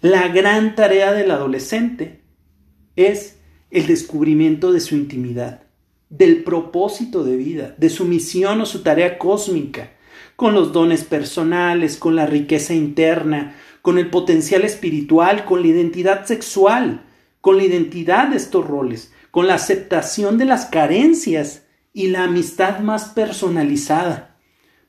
La 0.00 0.28
gran 0.28 0.74
tarea 0.74 1.12
del 1.12 1.30
adolescente 1.30 2.22
es 2.96 3.38
el 3.70 3.86
descubrimiento 3.86 4.72
de 4.72 4.80
su 4.80 4.94
intimidad, 4.94 5.62
del 6.08 6.42
propósito 6.42 7.22
de 7.24 7.36
vida, 7.36 7.74
de 7.76 7.90
su 7.90 8.04
misión 8.06 8.60
o 8.60 8.66
su 8.66 8.82
tarea 8.82 9.18
cósmica, 9.18 9.92
con 10.36 10.54
los 10.54 10.72
dones 10.72 11.04
personales, 11.04 11.96
con 11.96 12.14
la 12.16 12.26
riqueza 12.26 12.74
interna, 12.74 13.56
con 13.86 13.98
el 13.98 14.10
potencial 14.10 14.64
espiritual, 14.64 15.44
con 15.44 15.60
la 15.62 15.68
identidad 15.68 16.26
sexual, 16.26 17.04
con 17.40 17.56
la 17.56 17.62
identidad 17.62 18.26
de 18.26 18.36
estos 18.36 18.66
roles, 18.66 19.12
con 19.30 19.46
la 19.46 19.54
aceptación 19.54 20.38
de 20.38 20.44
las 20.44 20.66
carencias 20.66 21.62
y 21.92 22.08
la 22.08 22.24
amistad 22.24 22.80
más 22.80 23.04
personalizada, 23.10 24.40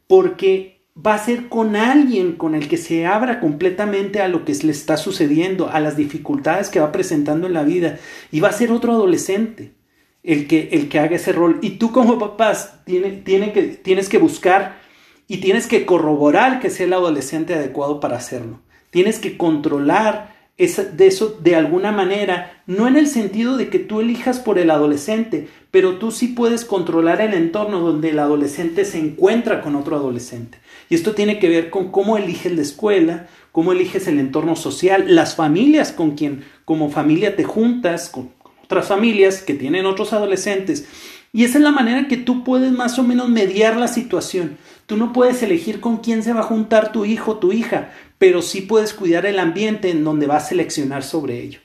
porque 0.08 0.84
va 0.98 1.14
a 1.14 1.24
ser 1.24 1.48
con 1.48 1.76
alguien 1.76 2.32
con 2.32 2.56
el 2.56 2.68
que 2.68 2.78
se 2.78 3.06
abra 3.06 3.40
completamente 3.40 4.20
a 4.20 4.28
lo 4.30 4.44
que 4.46 4.56
le 4.56 4.72
está 4.72 4.98
sucediendo, 4.98 5.70
a 5.70 5.80
las 5.80 5.96
dificultades 5.96 6.70
que 6.70 6.80
va 6.80 6.92
presentando 6.92 7.46
en 7.46 7.54
la 7.54 7.62
vida, 7.62 8.00
y 8.32 8.40
va 8.40 8.50
a 8.50 8.52
ser 8.52 8.72
otro 8.72 8.94
adolescente 8.94 9.76
el 10.24 10.48
que, 10.48 10.70
el 10.72 10.90
que 10.90 10.98
haga 10.98 11.18
ese 11.18 11.34
rol. 11.34 11.60
Y 11.62 11.78
tú 11.78 11.92
como 11.92 12.18
papás 12.18 12.84
tiene, 12.84 13.12
tienes 13.12 14.10
que 14.10 14.18
buscar 14.18 14.80
y 15.28 15.38
tienes 15.38 15.68
que 15.68 15.86
corroborar 15.86 16.60
que 16.60 16.72
sea 16.72 16.88
el 16.88 16.94
adolescente 16.94 17.54
adecuado 17.54 18.00
para 18.00 18.18
hacerlo. 18.18 18.66
Tienes 18.90 19.20
que 19.20 19.38
controlar 19.38 20.36
eso 20.58 21.38
de 21.40 21.56
alguna 21.56 21.92
manera, 21.92 22.64
no 22.66 22.88
en 22.88 22.96
el 22.96 23.08
sentido 23.08 23.58
de 23.58 23.70
que 23.70 23.78
tú 23.78 24.02
elijas 24.02 24.40
por 24.40 24.58
el 24.58 24.72
adolescente, 24.72 25.48
pero 25.70 25.98
tú 25.98 26.12
sí 26.12 26.30
puedes 26.30 26.66
controlar 26.66 27.22
el 27.22 27.36
entorno 27.36 27.80
donde 27.80 28.10
el 28.10 28.20
adolescente 28.20 28.84
se 28.84 28.98
encuentra 28.98 29.62
con 29.62 29.76
otro 29.76 29.96
adolescente. 29.96 30.58
Y 30.90 30.96
esto 30.96 31.14
tiene 31.14 31.38
que 31.38 31.50
ver 31.50 31.70
con 31.70 31.92
cómo 31.92 32.18
eliges 32.18 32.56
la 32.56 32.64
escuela, 32.64 33.28
cómo 33.52 33.72
eliges 33.72 34.08
el 34.08 34.20
entorno 34.20 34.56
social, 34.56 35.14
las 35.14 35.36
familias 35.36 35.92
con 35.92 36.12
quien 36.12 36.44
como 36.66 36.90
familia 36.90 37.36
te 37.36 37.44
juntas, 37.44 38.10
con 38.10 38.32
otras 38.64 38.88
familias 38.88 39.42
que 39.42 39.54
tienen 39.54 39.86
otros 39.86 40.12
adolescentes. 40.12 40.88
Y 41.34 41.44
esa 41.44 41.60
es 41.60 41.64
la 41.64 41.72
manera 41.72 42.08
que 42.08 42.18
tú 42.18 42.44
puedes 42.44 42.72
más 42.72 42.98
o 42.98 43.04
menos 43.04 43.30
mediar 43.30 43.78
la 43.78 43.88
situación. 43.88 44.58
Tú 44.88 44.98
no 44.98 45.14
puedes 45.14 45.44
elegir 45.44 45.82
con 45.82 45.98
quién 45.98 46.24
se 46.24 46.34
va 46.34 46.40
a 46.40 46.44
juntar 46.44 46.92
tu 46.92 47.06
hijo 47.06 47.34
o 47.34 47.38
tu 47.38 47.52
hija, 47.52 47.92
pero 48.18 48.42
sí 48.42 48.62
puedes 48.62 48.94
cuidar 48.94 49.26
el 49.26 49.40
ambiente 49.40 49.90
en 49.90 50.04
donde 50.04 50.28
vas 50.28 50.46
a 50.46 50.50
seleccionar 50.50 51.04
sobre 51.04 51.42
ello. 51.42 51.60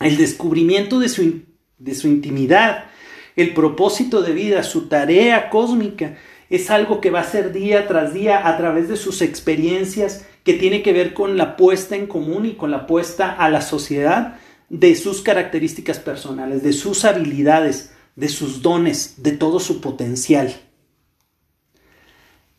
El 0.00 0.16
descubrimiento 0.16 0.98
de 0.98 1.08
su, 1.08 1.42
de 1.78 1.94
su 1.94 2.08
intimidad, 2.08 2.86
el 3.36 3.54
propósito 3.54 4.22
de 4.22 4.32
vida, 4.32 4.62
su 4.62 4.88
tarea 4.88 5.50
cósmica, 5.50 6.16
es 6.48 6.70
algo 6.70 7.00
que 7.00 7.10
va 7.10 7.20
a 7.20 7.24
ser 7.24 7.52
día 7.52 7.86
tras 7.86 8.12
día 8.12 8.48
a 8.48 8.56
través 8.56 8.88
de 8.88 8.96
sus 8.96 9.22
experiencias 9.22 10.26
que 10.42 10.54
tiene 10.54 10.82
que 10.82 10.92
ver 10.92 11.14
con 11.14 11.36
la 11.36 11.56
puesta 11.56 11.94
en 11.94 12.06
común 12.06 12.46
y 12.46 12.54
con 12.54 12.70
la 12.70 12.86
puesta 12.86 13.30
a 13.30 13.48
la 13.50 13.60
sociedad 13.60 14.36
de 14.68 14.94
sus 14.96 15.20
características 15.20 15.98
personales, 15.98 16.62
de 16.62 16.72
sus 16.72 17.04
habilidades, 17.04 17.92
de 18.16 18.28
sus 18.28 18.62
dones, 18.62 19.22
de 19.22 19.32
todo 19.32 19.60
su 19.60 19.80
potencial. 19.80 20.54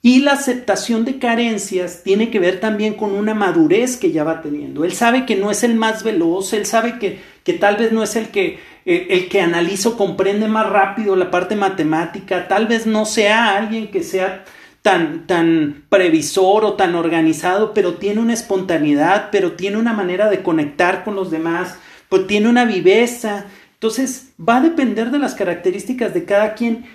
Y 0.03 0.21
la 0.21 0.31
aceptación 0.31 1.05
de 1.05 1.19
carencias 1.19 2.01
tiene 2.03 2.31
que 2.31 2.39
ver 2.39 2.59
también 2.59 2.95
con 2.95 3.11
una 3.11 3.35
madurez 3.35 3.97
que 3.97 4.11
ya 4.11 4.23
va 4.23 4.41
teniendo. 4.41 4.83
Él 4.83 4.93
sabe 4.93 5.27
que 5.27 5.35
no 5.35 5.51
es 5.51 5.63
el 5.63 5.75
más 5.75 6.03
veloz, 6.03 6.53
él 6.53 6.65
sabe 6.65 6.97
que, 6.97 7.19
que 7.43 7.53
tal 7.53 7.77
vez 7.77 7.91
no 7.91 8.01
es 8.01 8.15
el 8.15 8.29
que, 8.29 8.59
eh, 8.85 9.07
el 9.11 9.29
que 9.29 9.41
analiza 9.41 9.89
o 9.89 9.97
comprende 9.97 10.47
más 10.47 10.67
rápido 10.67 11.15
la 11.15 11.29
parte 11.29 11.55
matemática, 11.55 12.47
tal 12.47 12.65
vez 12.65 12.87
no 12.87 13.05
sea 13.05 13.55
alguien 13.55 13.91
que 13.91 14.01
sea 14.01 14.43
tan, 14.81 15.27
tan 15.27 15.83
previsor 15.89 16.65
o 16.65 16.73
tan 16.73 16.95
organizado, 16.95 17.73
pero 17.75 17.95
tiene 17.95 18.21
una 18.21 18.33
espontaneidad, 18.33 19.29
pero 19.31 19.51
tiene 19.51 19.77
una 19.77 19.93
manera 19.93 20.31
de 20.31 20.41
conectar 20.41 21.03
con 21.03 21.15
los 21.15 21.29
demás, 21.29 21.75
pues 22.09 22.25
tiene 22.25 22.49
una 22.49 22.65
viveza. 22.65 23.45
Entonces 23.73 24.33
va 24.39 24.57
a 24.57 24.61
depender 24.61 25.11
de 25.11 25.19
las 25.19 25.35
características 25.35 26.13
de 26.15 26.25
cada 26.25 26.55
quien 26.55 26.85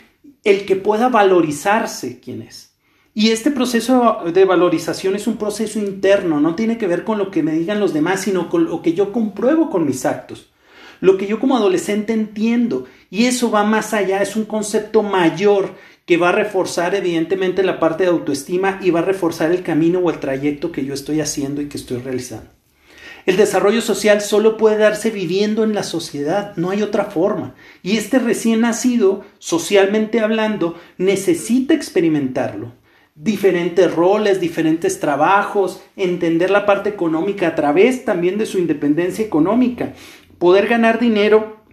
el 0.43 0.67
que 0.67 0.75
pueda 0.75 1.09
valorizarse 1.09 2.19
quién 2.19 2.43
es. 2.43 2.66
Y 3.19 3.31
este 3.31 3.51
proceso 3.51 4.25
de 4.31 4.45
valorización 4.45 5.17
es 5.17 5.27
un 5.27 5.39
proceso 5.39 5.79
interno, 5.79 6.39
no 6.39 6.55
tiene 6.55 6.77
que 6.77 6.87
ver 6.87 7.03
con 7.03 7.17
lo 7.17 7.31
que 7.31 7.43
me 7.43 7.53
digan 7.53 7.81
los 7.81 7.95
demás, 7.95 8.21
sino 8.21 8.51
con 8.51 8.67
lo 8.67 8.83
que 8.83 8.93
yo 8.93 9.11
compruebo 9.11 9.71
con 9.71 9.87
mis 9.87 10.05
actos, 10.05 10.51
lo 11.01 11.17
que 11.17 11.27
yo 11.27 11.41
como 11.41 11.57
adolescente 11.57 12.13
entiendo. 12.13 12.85
Y 13.09 13.25
eso 13.25 13.51
va 13.51 13.65
más 13.65 13.95
allá, 13.95 14.21
es 14.21 14.37
un 14.37 14.45
concepto 14.45 15.03
mayor 15.03 15.77
que 16.05 16.19
va 16.19 16.29
a 16.29 16.33
reforzar 16.33 16.95
evidentemente 16.95 17.63
la 17.63 17.81
parte 17.81 18.05
de 18.05 18.11
autoestima 18.11 18.79
y 18.83 18.91
va 18.91 19.01
a 19.01 19.05
reforzar 19.05 19.51
el 19.51 19.63
camino 19.63 20.01
o 20.01 20.11
el 20.11 20.21
trayecto 20.21 20.71
que 20.71 20.85
yo 20.85 20.93
estoy 20.93 21.23
haciendo 21.23 21.63
y 21.63 21.71
que 21.71 21.79
estoy 21.79 22.03
realizando. 22.03 22.51
El 23.25 23.39
desarrollo 23.39 23.81
social 23.81 24.21
solo 24.21 24.59
puede 24.59 24.77
darse 24.77 25.11
viviendo 25.11 25.65
en 25.65 25.75
la 25.75 25.85
sociedad, 25.85 26.55
no 26.57 26.69
hay 26.69 26.83
otra 26.83 27.07
forma. 27.07 27.55
Y 27.83 27.97
este 27.97 28.19
recién 28.19 28.61
nacido, 28.61 29.25
socialmente 29.39 30.21
hablando, 30.21 30.79
necesita 30.99 31.73
experimentarlo 31.73 32.73
diferentes 33.17 33.93
roles, 33.93 34.41
diferentes 34.41 35.01
trabajos, 35.01 35.83
entender 35.97 36.51
la 36.51 36.67
parte 36.67 36.91
económica 36.91 37.49
a 37.49 37.55
través 37.55 38.05
también 38.05 38.37
de 38.37 38.47
su 38.47 38.59
independencia 38.59 39.25
económica, 39.25 39.95
poder 40.39 40.69
ganar 40.69 41.01
dinero 41.01 41.65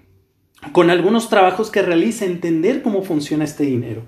con 0.72 0.90
algunos 0.90 1.30
trabajos 1.30 1.70
que 1.70 1.82
realice, 1.82 2.26
entender 2.26 2.82
cómo 2.82 3.04
funciona 3.04 3.44
este 3.44 3.66
dinero. 3.66 4.04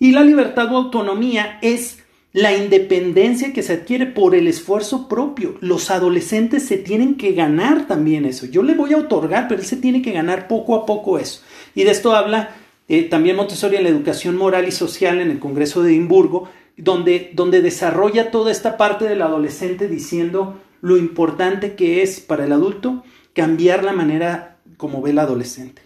Y 0.00 0.10
la 0.10 0.24
libertad 0.24 0.72
o 0.72 0.76
autonomía 0.76 1.58
es 1.62 2.00
la 2.32 2.52
independencia 2.52 3.52
que 3.52 3.62
se 3.62 3.74
adquiere 3.74 4.06
por 4.06 4.34
el 4.34 4.48
esfuerzo 4.48 5.06
propio. 5.06 5.56
Los 5.60 5.92
adolescentes 5.92 6.66
se 6.66 6.76
tienen 6.76 7.14
que 7.16 7.32
ganar 7.32 7.86
también 7.86 8.24
eso. 8.24 8.46
Yo 8.46 8.64
le 8.64 8.74
voy 8.74 8.92
a 8.92 8.98
otorgar, 8.98 9.46
pero 9.46 9.60
él 9.60 9.66
se 9.66 9.76
tiene 9.76 10.02
que 10.02 10.10
ganar 10.10 10.48
poco 10.48 10.74
a 10.74 10.84
poco 10.84 11.20
eso. 11.20 11.42
Y 11.76 11.84
de 11.84 11.92
esto 11.92 12.16
habla 12.16 12.56
eh, 12.88 13.04
también 13.04 13.36
Montessori 13.36 13.76
en 13.76 13.84
la 13.84 13.88
educación 13.88 14.36
moral 14.36 14.66
y 14.66 14.72
social 14.72 15.20
en 15.20 15.30
el 15.30 15.38
Congreso 15.38 15.84
de 15.84 15.92
Edimburgo, 15.92 16.48
donde, 16.76 17.30
donde 17.34 17.62
desarrolla 17.62 18.30
toda 18.30 18.50
esta 18.50 18.76
parte 18.76 19.04
del 19.04 19.22
adolescente 19.22 19.88
diciendo 19.88 20.60
lo 20.80 20.96
importante 20.96 21.76
que 21.76 22.02
es 22.02 22.20
para 22.20 22.44
el 22.44 22.52
adulto 22.52 23.04
cambiar 23.32 23.84
la 23.84 23.92
manera 23.92 24.58
como 24.76 25.02
ve 25.02 25.10
el 25.10 25.18
adolescente. 25.18 25.82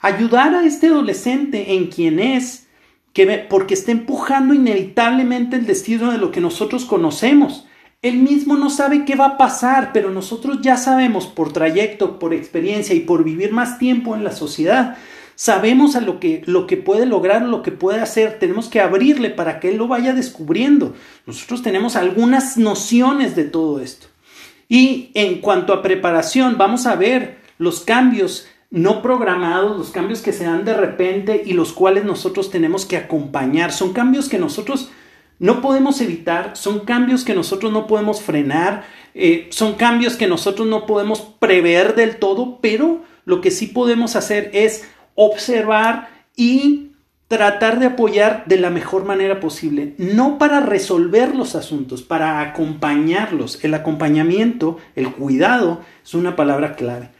Ayudar 0.00 0.54
a 0.54 0.64
este 0.64 0.88
adolescente 0.88 1.74
en 1.74 1.86
quien 1.86 2.20
es, 2.20 2.66
que 3.12 3.46
porque 3.48 3.74
está 3.74 3.92
empujando 3.92 4.54
inevitablemente 4.54 5.56
el 5.56 5.66
destino 5.66 6.10
de 6.10 6.18
lo 6.18 6.30
que 6.30 6.40
nosotros 6.40 6.84
conocemos. 6.84 7.66
él 8.02 8.18
mismo 8.18 8.56
no 8.56 8.68
sabe 8.68 9.06
qué 9.06 9.14
va 9.14 9.26
a 9.26 9.36
pasar, 9.38 9.92
pero 9.94 10.10
nosotros 10.10 10.58
ya 10.60 10.76
sabemos 10.76 11.26
por 11.26 11.54
trayecto, 11.54 12.18
por 12.18 12.34
experiencia 12.34 12.94
y 12.94 13.00
por 13.00 13.24
vivir 13.24 13.50
más 13.50 13.78
tiempo 13.78 14.14
en 14.14 14.24
la 14.24 14.32
sociedad, 14.32 14.98
sabemos 15.34 15.96
a 15.96 16.00
lo 16.00 16.20
que, 16.20 16.42
lo 16.46 16.66
que 16.66 16.76
puede 16.76 17.06
lograr, 17.06 17.42
lo 17.42 17.62
que 17.62 17.72
puede 17.72 18.00
hacer, 18.00 18.38
tenemos 18.38 18.68
que 18.68 18.80
abrirle 18.80 19.30
para 19.30 19.60
que 19.60 19.70
él 19.70 19.76
lo 19.76 19.88
vaya 19.88 20.12
descubriendo. 20.12 20.94
Nosotros 21.26 21.62
tenemos 21.62 21.96
algunas 21.96 22.56
nociones 22.56 23.36
de 23.36 23.44
todo 23.44 23.80
esto. 23.80 24.06
Y 24.68 25.10
en 25.14 25.40
cuanto 25.40 25.72
a 25.72 25.82
preparación, 25.82 26.56
vamos 26.58 26.86
a 26.86 26.96
ver 26.96 27.38
los 27.58 27.80
cambios 27.80 28.46
no 28.70 29.02
programados, 29.02 29.78
los 29.78 29.90
cambios 29.90 30.20
que 30.20 30.32
se 30.32 30.44
dan 30.44 30.64
de 30.64 30.74
repente 30.74 31.42
y 31.44 31.52
los 31.52 31.72
cuales 31.72 32.04
nosotros 32.04 32.50
tenemos 32.50 32.86
que 32.86 32.96
acompañar. 32.96 33.72
Son 33.72 33.92
cambios 33.92 34.28
que 34.28 34.38
nosotros 34.38 34.90
no 35.38 35.60
podemos 35.60 36.00
evitar, 36.00 36.56
son 36.56 36.80
cambios 36.80 37.24
que 37.24 37.34
nosotros 37.34 37.72
no 37.72 37.86
podemos 37.86 38.22
frenar, 38.22 38.84
eh, 39.14 39.46
son 39.50 39.74
cambios 39.74 40.16
que 40.16 40.26
nosotros 40.26 40.66
no 40.66 40.86
podemos 40.86 41.20
prever 41.20 41.94
del 41.94 42.16
todo, 42.16 42.58
pero 42.60 43.02
lo 43.24 43.40
que 43.40 43.50
sí 43.50 43.68
podemos 43.68 44.16
hacer 44.16 44.50
es 44.52 44.88
observar 45.14 46.08
y 46.36 46.90
tratar 47.28 47.78
de 47.78 47.86
apoyar 47.86 48.44
de 48.46 48.58
la 48.58 48.70
mejor 48.70 49.04
manera 49.04 49.40
posible, 49.40 49.94
no 49.98 50.38
para 50.38 50.60
resolver 50.60 51.34
los 51.34 51.54
asuntos, 51.54 52.02
para 52.02 52.40
acompañarlos. 52.40 53.64
El 53.64 53.74
acompañamiento, 53.74 54.78
el 54.94 55.10
cuidado, 55.10 55.80
es 56.04 56.14
una 56.14 56.36
palabra 56.36 56.74
clave. 56.76 57.10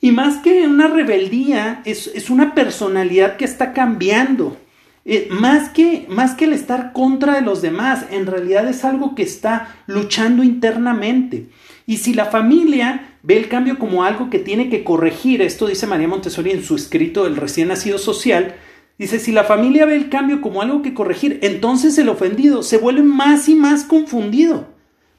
Y 0.00 0.12
más 0.12 0.38
que 0.38 0.66
una 0.66 0.86
rebeldía, 0.86 1.82
es, 1.84 2.06
es 2.14 2.30
una 2.30 2.54
personalidad 2.54 3.36
que 3.36 3.44
está 3.44 3.72
cambiando. 3.72 4.56
Eh, 5.04 5.28
más, 5.30 5.70
que, 5.70 6.06
más 6.08 6.34
que 6.34 6.44
el 6.44 6.52
estar 6.52 6.92
contra 6.92 7.34
de 7.34 7.40
los 7.40 7.62
demás, 7.62 8.04
en 8.10 8.26
realidad 8.26 8.68
es 8.68 8.84
algo 8.84 9.14
que 9.14 9.22
está 9.22 9.76
luchando 9.86 10.44
internamente. 10.44 11.48
Y 11.86 11.96
si 11.96 12.12
la 12.12 12.26
familia 12.26 13.07
ve 13.22 13.36
el 13.36 13.48
cambio 13.48 13.78
como 13.78 14.04
algo 14.04 14.30
que 14.30 14.38
tiene 14.38 14.70
que 14.70 14.84
corregir, 14.84 15.42
esto 15.42 15.66
dice 15.66 15.86
María 15.86 16.08
Montessori 16.08 16.50
en 16.50 16.62
su 16.62 16.76
escrito 16.76 17.26
El 17.26 17.36
recién 17.36 17.68
nacido 17.68 17.98
social, 17.98 18.54
dice, 18.98 19.18
si 19.18 19.32
la 19.32 19.44
familia 19.44 19.86
ve 19.86 19.96
el 19.96 20.08
cambio 20.08 20.40
como 20.40 20.62
algo 20.62 20.82
que 20.82 20.94
corregir, 20.94 21.38
entonces 21.42 21.98
el 21.98 22.08
ofendido 22.08 22.62
se 22.62 22.78
vuelve 22.78 23.02
más 23.02 23.48
y 23.48 23.54
más 23.54 23.84
confundido. 23.84 24.68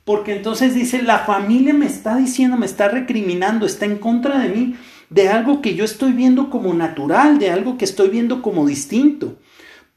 Porque 0.05 0.35
entonces 0.35 0.73
dice, 0.73 1.03
la 1.03 1.19
familia 1.19 1.73
me 1.73 1.85
está 1.85 2.17
diciendo, 2.17 2.57
me 2.57 2.65
está 2.65 2.87
recriminando, 2.87 3.65
está 3.65 3.85
en 3.85 3.97
contra 3.97 4.39
de 4.39 4.49
mí, 4.49 4.75
de 5.09 5.29
algo 5.29 5.61
que 5.61 5.75
yo 5.75 5.85
estoy 5.85 6.13
viendo 6.13 6.49
como 6.49 6.73
natural, 6.73 7.37
de 7.37 7.51
algo 7.51 7.77
que 7.77 7.85
estoy 7.85 8.09
viendo 8.09 8.41
como 8.41 8.65
distinto 8.65 9.37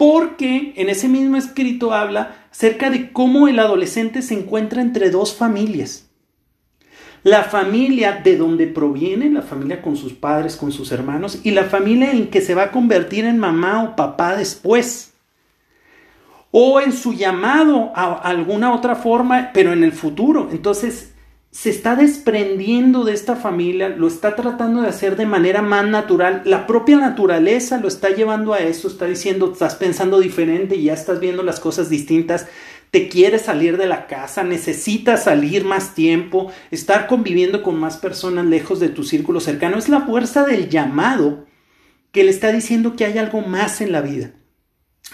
porque 0.03 0.73
en 0.75 0.89
ese 0.89 1.07
mismo 1.07 1.37
escrito 1.37 1.93
habla 1.93 2.47
acerca 2.51 2.91
de 2.91 3.13
cómo 3.13 3.47
el 3.47 3.61
adolescente 3.61 4.23
se 4.23 4.35
encuentra 4.35 4.83
entre 4.83 5.11
dos 5.11 5.33
familias. 5.33 6.11
La 7.23 7.45
familia 7.45 8.21
de 8.23 8.37
donde 8.37 8.67
proviene, 8.67 9.31
la 9.31 9.43
familia 9.43 9.81
con 9.81 9.97
sus 9.97 10.13
padres, 10.13 10.57
con 10.57 10.73
sus 10.73 10.91
hermanos, 10.91 11.41
y 11.45 11.53
la 11.53 11.65
familia 11.65 12.11
en 12.11 12.29
que 12.29 12.41
se 12.41 12.55
va 12.55 12.65
a 12.65 12.71
convertir 12.73 13.25
en 13.25 13.39
mamá 13.39 13.85
o 13.85 13.97
papá 13.97 14.37
después. 14.37 15.13
O 16.51 16.81
en 16.81 16.93
su 16.93 17.15
llamado 17.15 17.93
a 17.95 18.13
alguna 18.13 18.75
otra 18.75 18.97
forma, 18.97 19.51
pero 19.55 19.73
en 19.73 19.85
el 19.85 19.93
futuro. 19.93 20.49
Entonces, 20.51 21.13
se 21.53 21.69
está 21.69 21.97
desprendiendo 21.97 23.05
de 23.05 23.13
esta 23.13 23.37
familia, 23.37 23.91
lo 23.91 24.09
está 24.09 24.35
tratando 24.35 24.81
de 24.81 24.89
hacer 24.89 25.17
de 25.17 25.27
manera 25.27 25.61
más 25.61 25.87
natural. 25.87 26.41
La 26.47 26.67
propia 26.67 26.97
naturaleza 26.97 27.77
lo 27.77 27.89
está 27.89 28.09
llevando 28.09 28.55
a 28.55 28.61
eso, 28.61 28.89
está 28.89 29.05
diciendo, 29.05 29.53
estás 29.53 29.75
pensando 29.75 30.19
diferente 30.19 30.77
y 30.77 30.85
ya 30.85 30.95
estás 30.95 31.21
viendo 31.21 31.43
las 31.43 31.61
cosas 31.61 31.91
distintas, 31.91 32.49
te 32.93 33.09
quieres 33.09 33.41
salir 33.41 33.79
de 33.79 33.87
la 33.87 34.07
casa, 34.07 34.45
necesitas 34.45 35.25
salir 35.25 35.65
más 35.65 35.95
tiempo, 35.95 36.53
estar 36.71 37.07
conviviendo 37.07 37.63
con 37.63 37.81
más 37.81 37.97
personas 37.97 38.45
lejos 38.45 38.81
de 38.81 38.91
tu 38.91 39.03
círculo 39.03 39.41
cercano. 39.41 39.79
Es 39.79 39.89
la 39.89 40.03
fuerza 40.03 40.45
del 40.45 40.69
llamado 40.69 41.47
que 42.13 42.23
le 42.23 42.31
está 42.31 42.53
diciendo 42.53 42.95
que 42.95 43.07
hay 43.07 43.17
algo 43.17 43.41
más 43.41 43.81
en 43.81 43.93
la 43.93 44.03
vida, 44.03 44.33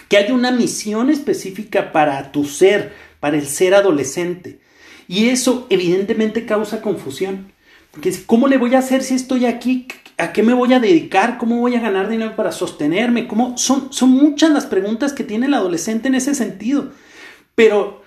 que 0.09 0.17
hay 0.17 0.33
una 0.33 0.51
misión 0.51 1.09
específica 1.09 1.93
para 1.93 2.33
tu 2.33 2.47
ser, 2.47 2.95
para 3.21 3.37
el 3.37 3.47
ser 3.47 3.75
adolescente 3.75 4.59
y 5.07 5.29
eso 5.29 5.69
evidentemente 5.71 6.47
causa 6.47 6.83
confusión. 6.83 7.53
Porque 7.93 8.13
¿cómo 8.27 8.49
le 8.49 8.59
voy 8.59 8.75
a 8.75 8.81
hacer 8.81 9.05
si 9.05 9.15
estoy 9.15 9.47
aquí? 9.47 9.87
¿A 10.17 10.33
qué 10.33 10.43
me 10.43 10.53
voy 10.53 10.75
a 10.75 10.81
dedicar? 10.81 11.39
¿Cómo 11.39 11.61
voy 11.61 11.77
a 11.77 11.81
ganar 11.81 12.09
dinero 12.09 12.35
para 12.35 12.51
sostenerme? 12.51 13.29
¿Cómo? 13.29 13.57
Son, 13.57 13.93
son 13.93 14.11
muchas 14.11 14.51
las 14.51 14.67
preguntas 14.67 15.13
que 15.13 15.23
tiene 15.23 15.47
el 15.47 15.55
adolescente 15.55 16.09
en 16.09 16.17
ese 16.17 16.35
sentido. 16.35 16.91
Pero 17.59 18.03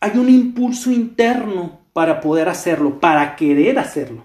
hay 0.00 0.16
un 0.16 0.30
impulso 0.30 0.90
interno 0.90 1.80
para 1.92 2.22
poder 2.22 2.48
hacerlo, 2.48 2.98
para 2.98 3.36
querer 3.36 3.78
hacerlo. 3.78 4.24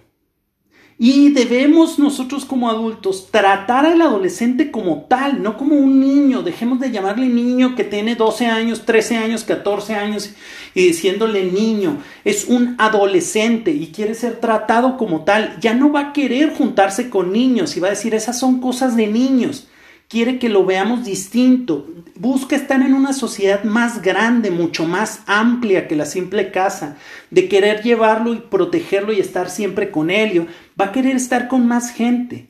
Y 0.97 1.31
debemos 1.31 1.99
nosotros 1.99 2.45
como 2.45 2.69
adultos 2.69 3.27
tratar 3.31 3.85
al 3.85 4.01
adolescente 4.01 4.71
como 4.71 5.07
tal, 5.09 5.43
no 5.43 5.57
como 5.57 5.75
un 5.75 5.99
niño. 5.99 6.41
Dejemos 6.41 6.79
de 6.79 6.89
llamarle 6.89 7.27
niño 7.27 7.75
que 7.75 7.83
tiene 7.83 8.15
12 8.15 8.45
años, 8.45 8.85
13 8.85 9.17
años, 9.17 9.43
14 9.43 9.95
años 9.95 10.29
y 10.73 10.87
diciéndole 10.87 11.51
niño. 11.51 11.97
Es 12.23 12.45
un 12.45 12.75
adolescente 12.77 13.71
y 13.71 13.87
quiere 13.87 14.13
ser 14.13 14.39
tratado 14.39 14.95
como 14.95 15.25
tal. 15.25 15.57
Ya 15.59 15.73
no 15.73 15.91
va 15.91 15.99
a 15.99 16.13
querer 16.13 16.53
juntarse 16.53 17.09
con 17.09 17.33
niños 17.33 17.75
y 17.75 17.81
va 17.81 17.87
a 17.87 17.97
decir 17.97 18.15
esas 18.15 18.39
son 18.39 18.61
cosas 18.61 18.95
de 18.95 19.07
niños 19.07 19.67
quiere 20.11 20.39
que 20.39 20.49
lo 20.49 20.65
veamos 20.65 21.05
distinto, 21.05 21.87
busca 22.15 22.57
estar 22.57 22.81
en 22.81 22.93
una 22.93 23.13
sociedad 23.13 23.63
más 23.63 24.01
grande, 24.01 24.51
mucho 24.51 24.83
más 24.83 25.21
amplia 25.25 25.87
que 25.87 25.95
la 25.95 26.05
simple 26.05 26.51
casa, 26.51 26.97
de 27.29 27.47
querer 27.47 27.81
llevarlo 27.81 28.33
y 28.33 28.39
protegerlo 28.39 29.13
y 29.13 29.21
estar 29.21 29.49
siempre 29.49 29.89
con 29.89 30.09
él, 30.09 30.47
va 30.79 30.87
a 30.87 30.91
querer 30.91 31.15
estar 31.15 31.47
con 31.47 31.65
más 31.65 31.91
gente. 31.91 32.49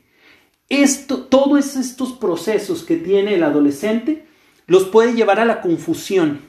Esto, 0.70 1.20
todos 1.26 1.76
estos 1.76 2.14
procesos 2.14 2.82
que 2.82 2.98
tiene 2.98 3.36
el 3.36 3.44
adolescente 3.44 4.26
los 4.66 4.86
puede 4.86 5.14
llevar 5.14 5.40
a 5.40 5.46
la 5.46 5.62
confusión, 5.62 6.42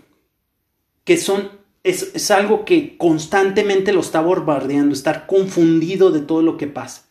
que 1.04 1.18
son 1.18 1.50
es, 1.84 2.12
es 2.14 2.30
algo 2.30 2.64
que 2.64 2.96
constantemente 2.96 3.92
lo 3.92 4.00
está 4.00 4.22
bombardeando, 4.22 4.94
estar 4.94 5.26
confundido 5.26 6.10
de 6.10 6.20
todo 6.20 6.40
lo 6.40 6.56
que 6.56 6.68
pasa. 6.68 7.02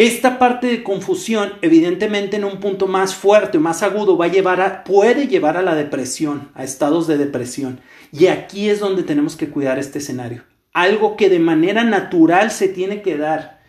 Esta 0.00 0.38
parte 0.38 0.66
de 0.66 0.82
confusión, 0.82 1.52
evidentemente 1.60 2.38
en 2.38 2.46
un 2.46 2.58
punto 2.58 2.86
más 2.86 3.14
fuerte 3.14 3.58
más 3.58 3.82
agudo, 3.82 4.16
va 4.16 4.24
a 4.24 4.28
llevar 4.28 4.62
a, 4.62 4.82
puede 4.82 5.28
llevar 5.28 5.58
a 5.58 5.62
la 5.62 5.74
depresión, 5.74 6.48
a 6.54 6.64
estados 6.64 7.06
de 7.06 7.18
depresión. 7.18 7.82
Y 8.10 8.28
aquí 8.28 8.70
es 8.70 8.80
donde 8.80 9.02
tenemos 9.02 9.36
que 9.36 9.50
cuidar 9.50 9.78
este 9.78 9.98
escenario. 9.98 10.44
Algo 10.72 11.18
que 11.18 11.28
de 11.28 11.38
manera 11.38 11.84
natural 11.84 12.50
se 12.50 12.68
tiene 12.68 13.02
que 13.02 13.18
dar. 13.18 13.60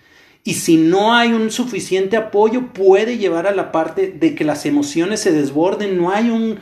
Y 0.46 0.54
si 0.54 0.78
no 0.78 1.14
hay 1.14 1.34
un 1.34 1.52
suficiente 1.52 2.16
apoyo, 2.16 2.72
puede 2.72 3.18
llevar 3.18 3.46
a 3.46 3.54
la 3.54 3.74
parte 3.74 4.08
de 4.08 4.34
que 4.34 4.46
las 4.46 4.66
emociones 4.66 5.20
se 5.20 5.34
desborden, 5.34 5.98
no 5.98 6.12
hay 6.12 6.30
un, 6.30 6.60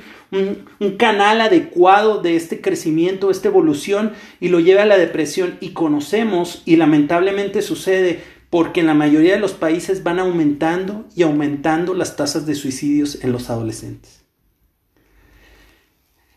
canal 0.98 1.42
adecuado 1.42 2.24
de 2.24 2.36
este 2.36 2.60
crecimiento, 2.60 3.30
esta 3.30 3.50
evolución, 3.50 4.14
y 4.40 4.48
lo 4.48 4.60
lleva 4.60 4.82
a 4.82 4.88
la 4.88 4.98
depresión. 4.98 5.58
Y 5.62 5.74
conocemos, 5.74 6.64
y 6.66 6.76
lamentablemente 6.76 7.62
sucede, 7.62 8.39
porque 8.50 8.80
en 8.80 8.88
la 8.88 8.94
mayoría 8.94 9.34
de 9.34 9.40
los 9.40 9.54
países 9.54 10.04
van 10.04 10.20
aumentando 10.20 11.06
y 11.16 11.24
aumentando 11.24 11.94
las 11.94 12.16
tasas 12.16 12.46
de 12.46 12.56
suicidios 12.56 13.24
en 13.24 13.32
los 13.32 13.50
adolescentes. 13.50 14.20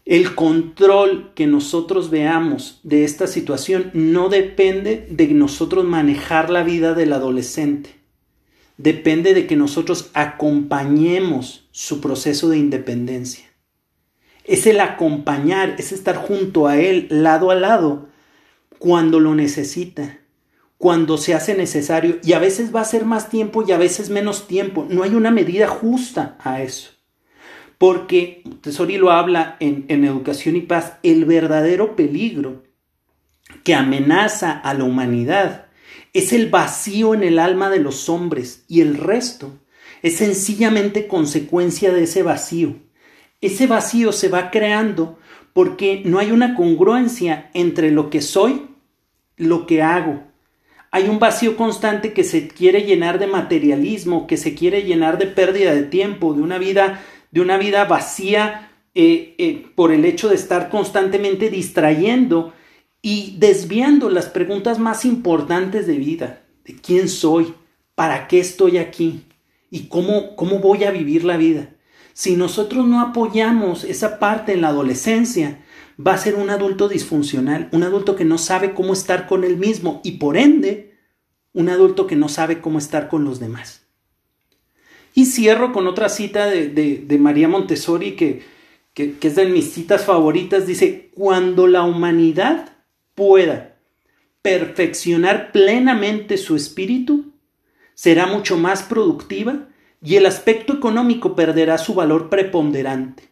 El 0.04 0.34
control 0.34 1.32
que 1.34 1.46
nosotros 1.46 2.10
veamos 2.10 2.80
de 2.82 3.04
esta 3.04 3.26
situación 3.26 3.90
no 3.94 4.28
depende 4.28 5.06
de 5.08 5.28
nosotros 5.28 5.84
manejar 5.84 6.50
la 6.50 6.64
vida 6.64 6.94
del 6.94 7.12
adolescente. 7.12 7.94
Depende 8.76 9.32
de 9.32 9.46
que 9.46 9.54
nosotros 9.54 10.10
acompañemos 10.12 11.68
su 11.70 12.00
proceso 12.00 12.48
de 12.48 12.58
independencia. 12.58 13.44
Es 14.44 14.66
el 14.66 14.80
acompañar, 14.80 15.76
es 15.78 15.92
estar 15.92 16.16
junto 16.16 16.66
a 16.66 16.80
él, 16.80 17.06
lado 17.08 17.52
a 17.52 17.54
lado, 17.54 18.08
cuando 18.78 19.20
lo 19.20 19.36
necesita 19.36 20.21
cuando 20.82 21.16
se 21.16 21.32
hace 21.32 21.54
necesario 21.54 22.18
y 22.24 22.32
a 22.32 22.40
veces 22.40 22.74
va 22.74 22.80
a 22.80 22.84
ser 22.84 23.04
más 23.04 23.30
tiempo 23.30 23.62
y 23.64 23.70
a 23.70 23.78
veces 23.78 24.10
menos 24.10 24.48
tiempo. 24.48 24.84
No 24.90 25.04
hay 25.04 25.14
una 25.14 25.30
medida 25.30 25.68
justa 25.68 26.36
a 26.42 26.60
eso. 26.60 26.90
Porque, 27.78 28.42
Tesori 28.62 28.98
lo 28.98 29.12
habla 29.12 29.56
en, 29.60 29.84
en 29.86 30.04
Educación 30.04 30.56
y 30.56 30.62
Paz, 30.62 30.94
el 31.04 31.24
verdadero 31.24 31.94
peligro 31.94 32.64
que 33.62 33.76
amenaza 33.76 34.50
a 34.50 34.74
la 34.74 34.82
humanidad 34.82 35.66
es 36.14 36.32
el 36.32 36.50
vacío 36.50 37.14
en 37.14 37.22
el 37.22 37.38
alma 37.38 37.70
de 37.70 37.78
los 37.78 38.08
hombres 38.08 38.64
y 38.66 38.80
el 38.80 38.96
resto 38.96 39.60
es 40.02 40.16
sencillamente 40.16 41.06
consecuencia 41.06 41.92
de 41.92 42.02
ese 42.02 42.24
vacío. 42.24 42.74
Ese 43.40 43.68
vacío 43.68 44.10
se 44.10 44.28
va 44.28 44.50
creando 44.50 45.16
porque 45.52 46.02
no 46.04 46.18
hay 46.18 46.32
una 46.32 46.56
congruencia 46.56 47.52
entre 47.54 47.92
lo 47.92 48.10
que 48.10 48.20
soy, 48.20 48.66
lo 49.36 49.64
que 49.68 49.80
hago 49.80 50.31
hay 50.94 51.08
un 51.08 51.18
vacío 51.18 51.56
constante 51.56 52.12
que 52.12 52.22
se 52.22 52.48
quiere 52.48 52.82
llenar 52.82 53.18
de 53.18 53.26
materialismo, 53.26 54.26
que 54.26 54.36
se 54.36 54.54
quiere 54.54 54.82
llenar 54.82 55.16
de 55.18 55.26
pérdida 55.26 55.74
de 55.74 55.84
tiempo, 55.84 56.34
de 56.34 56.42
una 56.42 56.58
vida, 56.58 57.02
de 57.30 57.40
una 57.40 57.56
vida 57.56 57.86
vacía 57.86 58.70
eh, 58.94 59.34
eh, 59.38 59.66
por 59.74 59.90
el 59.90 60.04
hecho 60.04 60.28
de 60.28 60.34
estar 60.34 60.68
constantemente 60.68 61.48
distrayendo 61.48 62.52
y 63.00 63.36
desviando 63.38 64.10
las 64.10 64.26
preguntas 64.26 64.78
más 64.78 65.06
importantes 65.06 65.86
de 65.86 65.96
vida, 65.96 66.42
de 66.66 66.76
quién 66.76 67.08
soy, 67.08 67.54
para 67.94 68.28
qué 68.28 68.38
estoy 68.38 68.76
aquí 68.76 69.22
y 69.70 69.84
cómo, 69.84 70.36
cómo 70.36 70.58
voy 70.58 70.84
a 70.84 70.90
vivir 70.90 71.24
la 71.24 71.38
vida. 71.38 71.70
Si 72.12 72.36
nosotros 72.36 72.86
no 72.86 73.00
apoyamos 73.00 73.84
esa 73.84 74.18
parte 74.18 74.52
en 74.52 74.60
la 74.60 74.68
adolescencia, 74.68 75.64
va 76.04 76.14
a 76.14 76.18
ser 76.18 76.34
un 76.34 76.50
adulto 76.50 76.88
disfuncional, 76.88 77.68
un 77.72 77.82
adulto 77.82 78.16
que 78.16 78.24
no 78.24 78.38
sabe 78.38 78.74
cómo 78.74 78.92
estar 78.92 79.26
con 79.26 79.44
él 79.44 79.56
mismo 79.56 80.00
y 80.04 80.12
por 80.12 80.36
ende, 80.36 80.94
un 81.52 81.68
adulto 81.68 82.06
que 82.06 82.16
no 82.16 82.28
sabe 82.28 82.60
cómo 82.60 82.78
estar 82.78 83.08
con 83.08 83.24
los 83.24 83.38
demás. 83.38 83.82
Y 85.14 85.26
cierro 85.26 85.72
con 85.72 85.86
otra 85.86 86.08
cita 86.08 86.46
de, 86.46 87.18
María 87.20 87.46
Montessori 87.46 88.16
que, 88.16 88.42
que 88.94 89.16
es 89.20 89.36
de 89.36 89.46
mis 89.46 89.72
citas 89.72 90.04
favoritas. 90.04 90.66
Dice, 90.66 91.10
cuando 91.14 91.66
la 91.66 91.82
humanidad 91.82 92.72
pueda 93.14 93.76
perfeccionar 94.40 95.52
plenamente 95.52 96.38
su 96.38 96.56
espíritu, 96.56 97.32
será 97.94 98.26
mucho 98.26 98.56
más 98.56 98.82
productiva 98.82 99.68
y 100.02 100.16
el 100.16 100.26
aspecto 100.26 100.72
económico 100.72 101.36
perderá 101.36 101.78
su 101.78 101.94
valor 101.94 102.28
preponderante. 102.30 103.31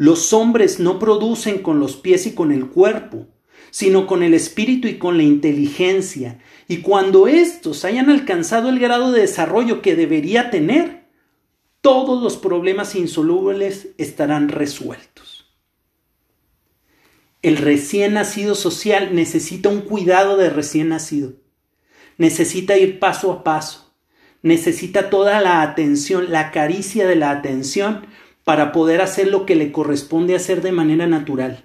Los 0.00 0.32
hombres 0.32 0.80
no 0.80 0.98
producen 0.98 1.58
con 1.58 1.78
los 1.78 1.94
pies 1.94 2.26
y 2.26 2.32
con 2.32 2.52
el 2.52 2.70
cuerpo, 2.70 3.26
sino 3.70 4.06
con 4.06 4.22
el 4.22 4.32
espíritu 4.32 4.88
y 4.88 4.96
con 4.96 5.18
la 5.18 5.24
inteligencia, 5.24 6.38
y 6.68 6.78
cuando 6.78 7.28
éstos 7.28 7.84
hayan 7.84 8.08
alcanzado 8.08 8.70
el 8.70 8.78
grado 8.78 9.12
de 9.12 9.20
desarrollo 9.20 9.82
que 9.82 9.96
debería 9.96 10.50
tener, 10.50 11.04
todos 11.82 12.22
los 12.22 12.38
problemas 12.38 12.94
insolubles 12.94 13.88
estarán 13.98 14.48
resueltos. 14.48 15.52
El 17.42 17.58
recién 17.58 18.14
nacido 18.14 18.54
social 18.54 19.14
necesita 19.14 19.68
un 19.68 19.82
cuidado 19.82 20.38
de 20.38 20.48
recién 20.48 20.88
nacido. 20.88 21.34
Necesita 22.16 22.78
ir 22.78 23.00
paso 23.00 23.30
a 23.30 23.44
paso. 23.44 23.92
Necesita 24.40 25.10
toda 25.10 25.42
la 25.42 25.60
atención, 25.60 26.32
la 26.32 26.52
caricia 26.52 27.06
de 27.06 27.16
la 27.16 27.32
atención 27.32 28.06
para 28.44 28.72
poder 28.72 29.00
hacer 29.00 29.28
lo 29.28 29.46
que 29.46 29.54
le 29.54 29.72
corresponde 29.72 30.34
hacer 30.34 30.62
de 30.62 30.72
manera 30.72 31.06
natural. 31.06 31.64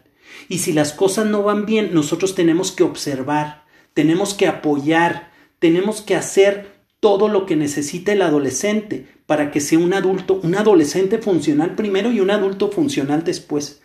Y 0.50 0.60
si 0.60 0.74
las 0.74 0.94
cosas 0.94 1.26
no 1.26 1.44
van 1.44 1.66
bien, 1.66 1.94
nosotros 1.94 2.36
tenemos 2.36 2.72
que 2.72 2.84
observar, 2.84 3.64
tenemos 3.94 4.34
que 4.34 4.48
apoyar, 4.48 5.32
tenemos 5.60 6.02
que 6.02 6.16
hacer 6.16 6.76
todo 7.00 7.28
lo 7.28 7.46
que 7.46 7.56
necesita 7.56 8.14
el 8.14 8.22
adolescente 8.22 9.08
para 9.26 9.52
que 9.52 9.60
sea 9.60 9.80
un 9.80 9.94
adulto, 9.94 10.40
un 10.42 10.56
adolescente 10.56 11.18
funcional 11.18 11.76
primero 11.76 12.12
y 12.12 12.20
un 12.20 12.32
adulto 12.32 12.70
funcional 12.70 13.24
después. 13.24 13.82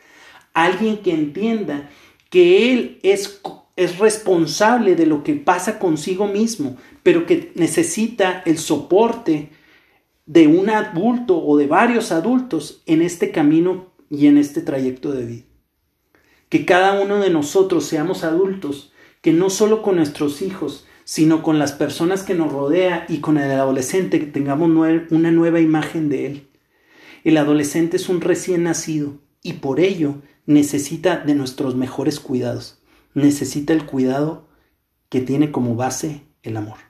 Alguien 0.53 0.99
que 0.99 1.13
entienda 1.13 1.91
que 2.29 2.73
él 2.73 2.99
es, 3.03 3.41
es 3.77 3.99
responsable 3.99 4.95
de 4.97 5.07
lo 5.07 5.23
que 5.23 5.35
pasa 5.35 5.79
consigo 5.79 6.27
mismo, 6.27 6.77
pero 7.03 7.27
que 7.27 7.53
necesita 7.55 8.43
el 8.45 8.59
soporte 8.59 9.51
de 10.31 10.47
un 10.47 10.71
adulto 10.71 11.45
o 11.45 11.57
de 11.57 11.67
varios 11.67 12.13
adultos 12.13 12.85
en 12.87 13.03
este 13.03 13.33
camino 13.33 13.87
y 14.09 14.29
en 14.29 14.39
este 14.39 14.61
trayecto 14.61 15.11
de 15.11 15.27
vida. 15.27 15.45
Que 16.49 16.65
cada 16.65 17.03
uno 17.03 17.19
de 17.19 17.31
nosotros 17.31 17.85
seamos 17.85 18.23
adultos, 18.23 18.93
que 19.23 19.33
no 19.33 19.51
solo 19.51 19.83
con 19.83 19.97
nuestros 19.97 20.41
hijos, 20.41 20.87
sino 21.03 21.43
con 21.43 21.59
las 21.59 21.73
personas 21.73 22.23
que 22.23 22.35
nos 22.35 22.53
rodea 22.53 23.07
y 23.09 23.19
con 23.19 23.39
el 23.39 23.51
adolescente, 23.51 24.21
que 24.21 24.27
tengamos 24.27 24.71
una 25.11 25.33
nueva 25.33 25.59
imagen 25.59 26.09
de 26.09 26.27
él. 26.27 26.49
El 27.25 27.37
adolescente 27.37 27.97
es 27.97 28.09
un 28.09 28.21
recién 28.21 28.63
nacido 28.63 29.15
y 29.43 29.55
por 29.55 29.81
ello 29.81 30.23
necesita 30.47 31.17
de 31.17 31.35
nuestros 31.35 31.75
mejores 31.75 32.21
cuidados, 32.21 32.79
necesita 33.15 33.73
el 33.73 33.85
cuidado 33.85 34.47
que 35.09 35.21
tiene 35.21 35.51
como 35.51 35.75
base 35.75 36.23
el 36.45 36.57
amor. 36.57 36.90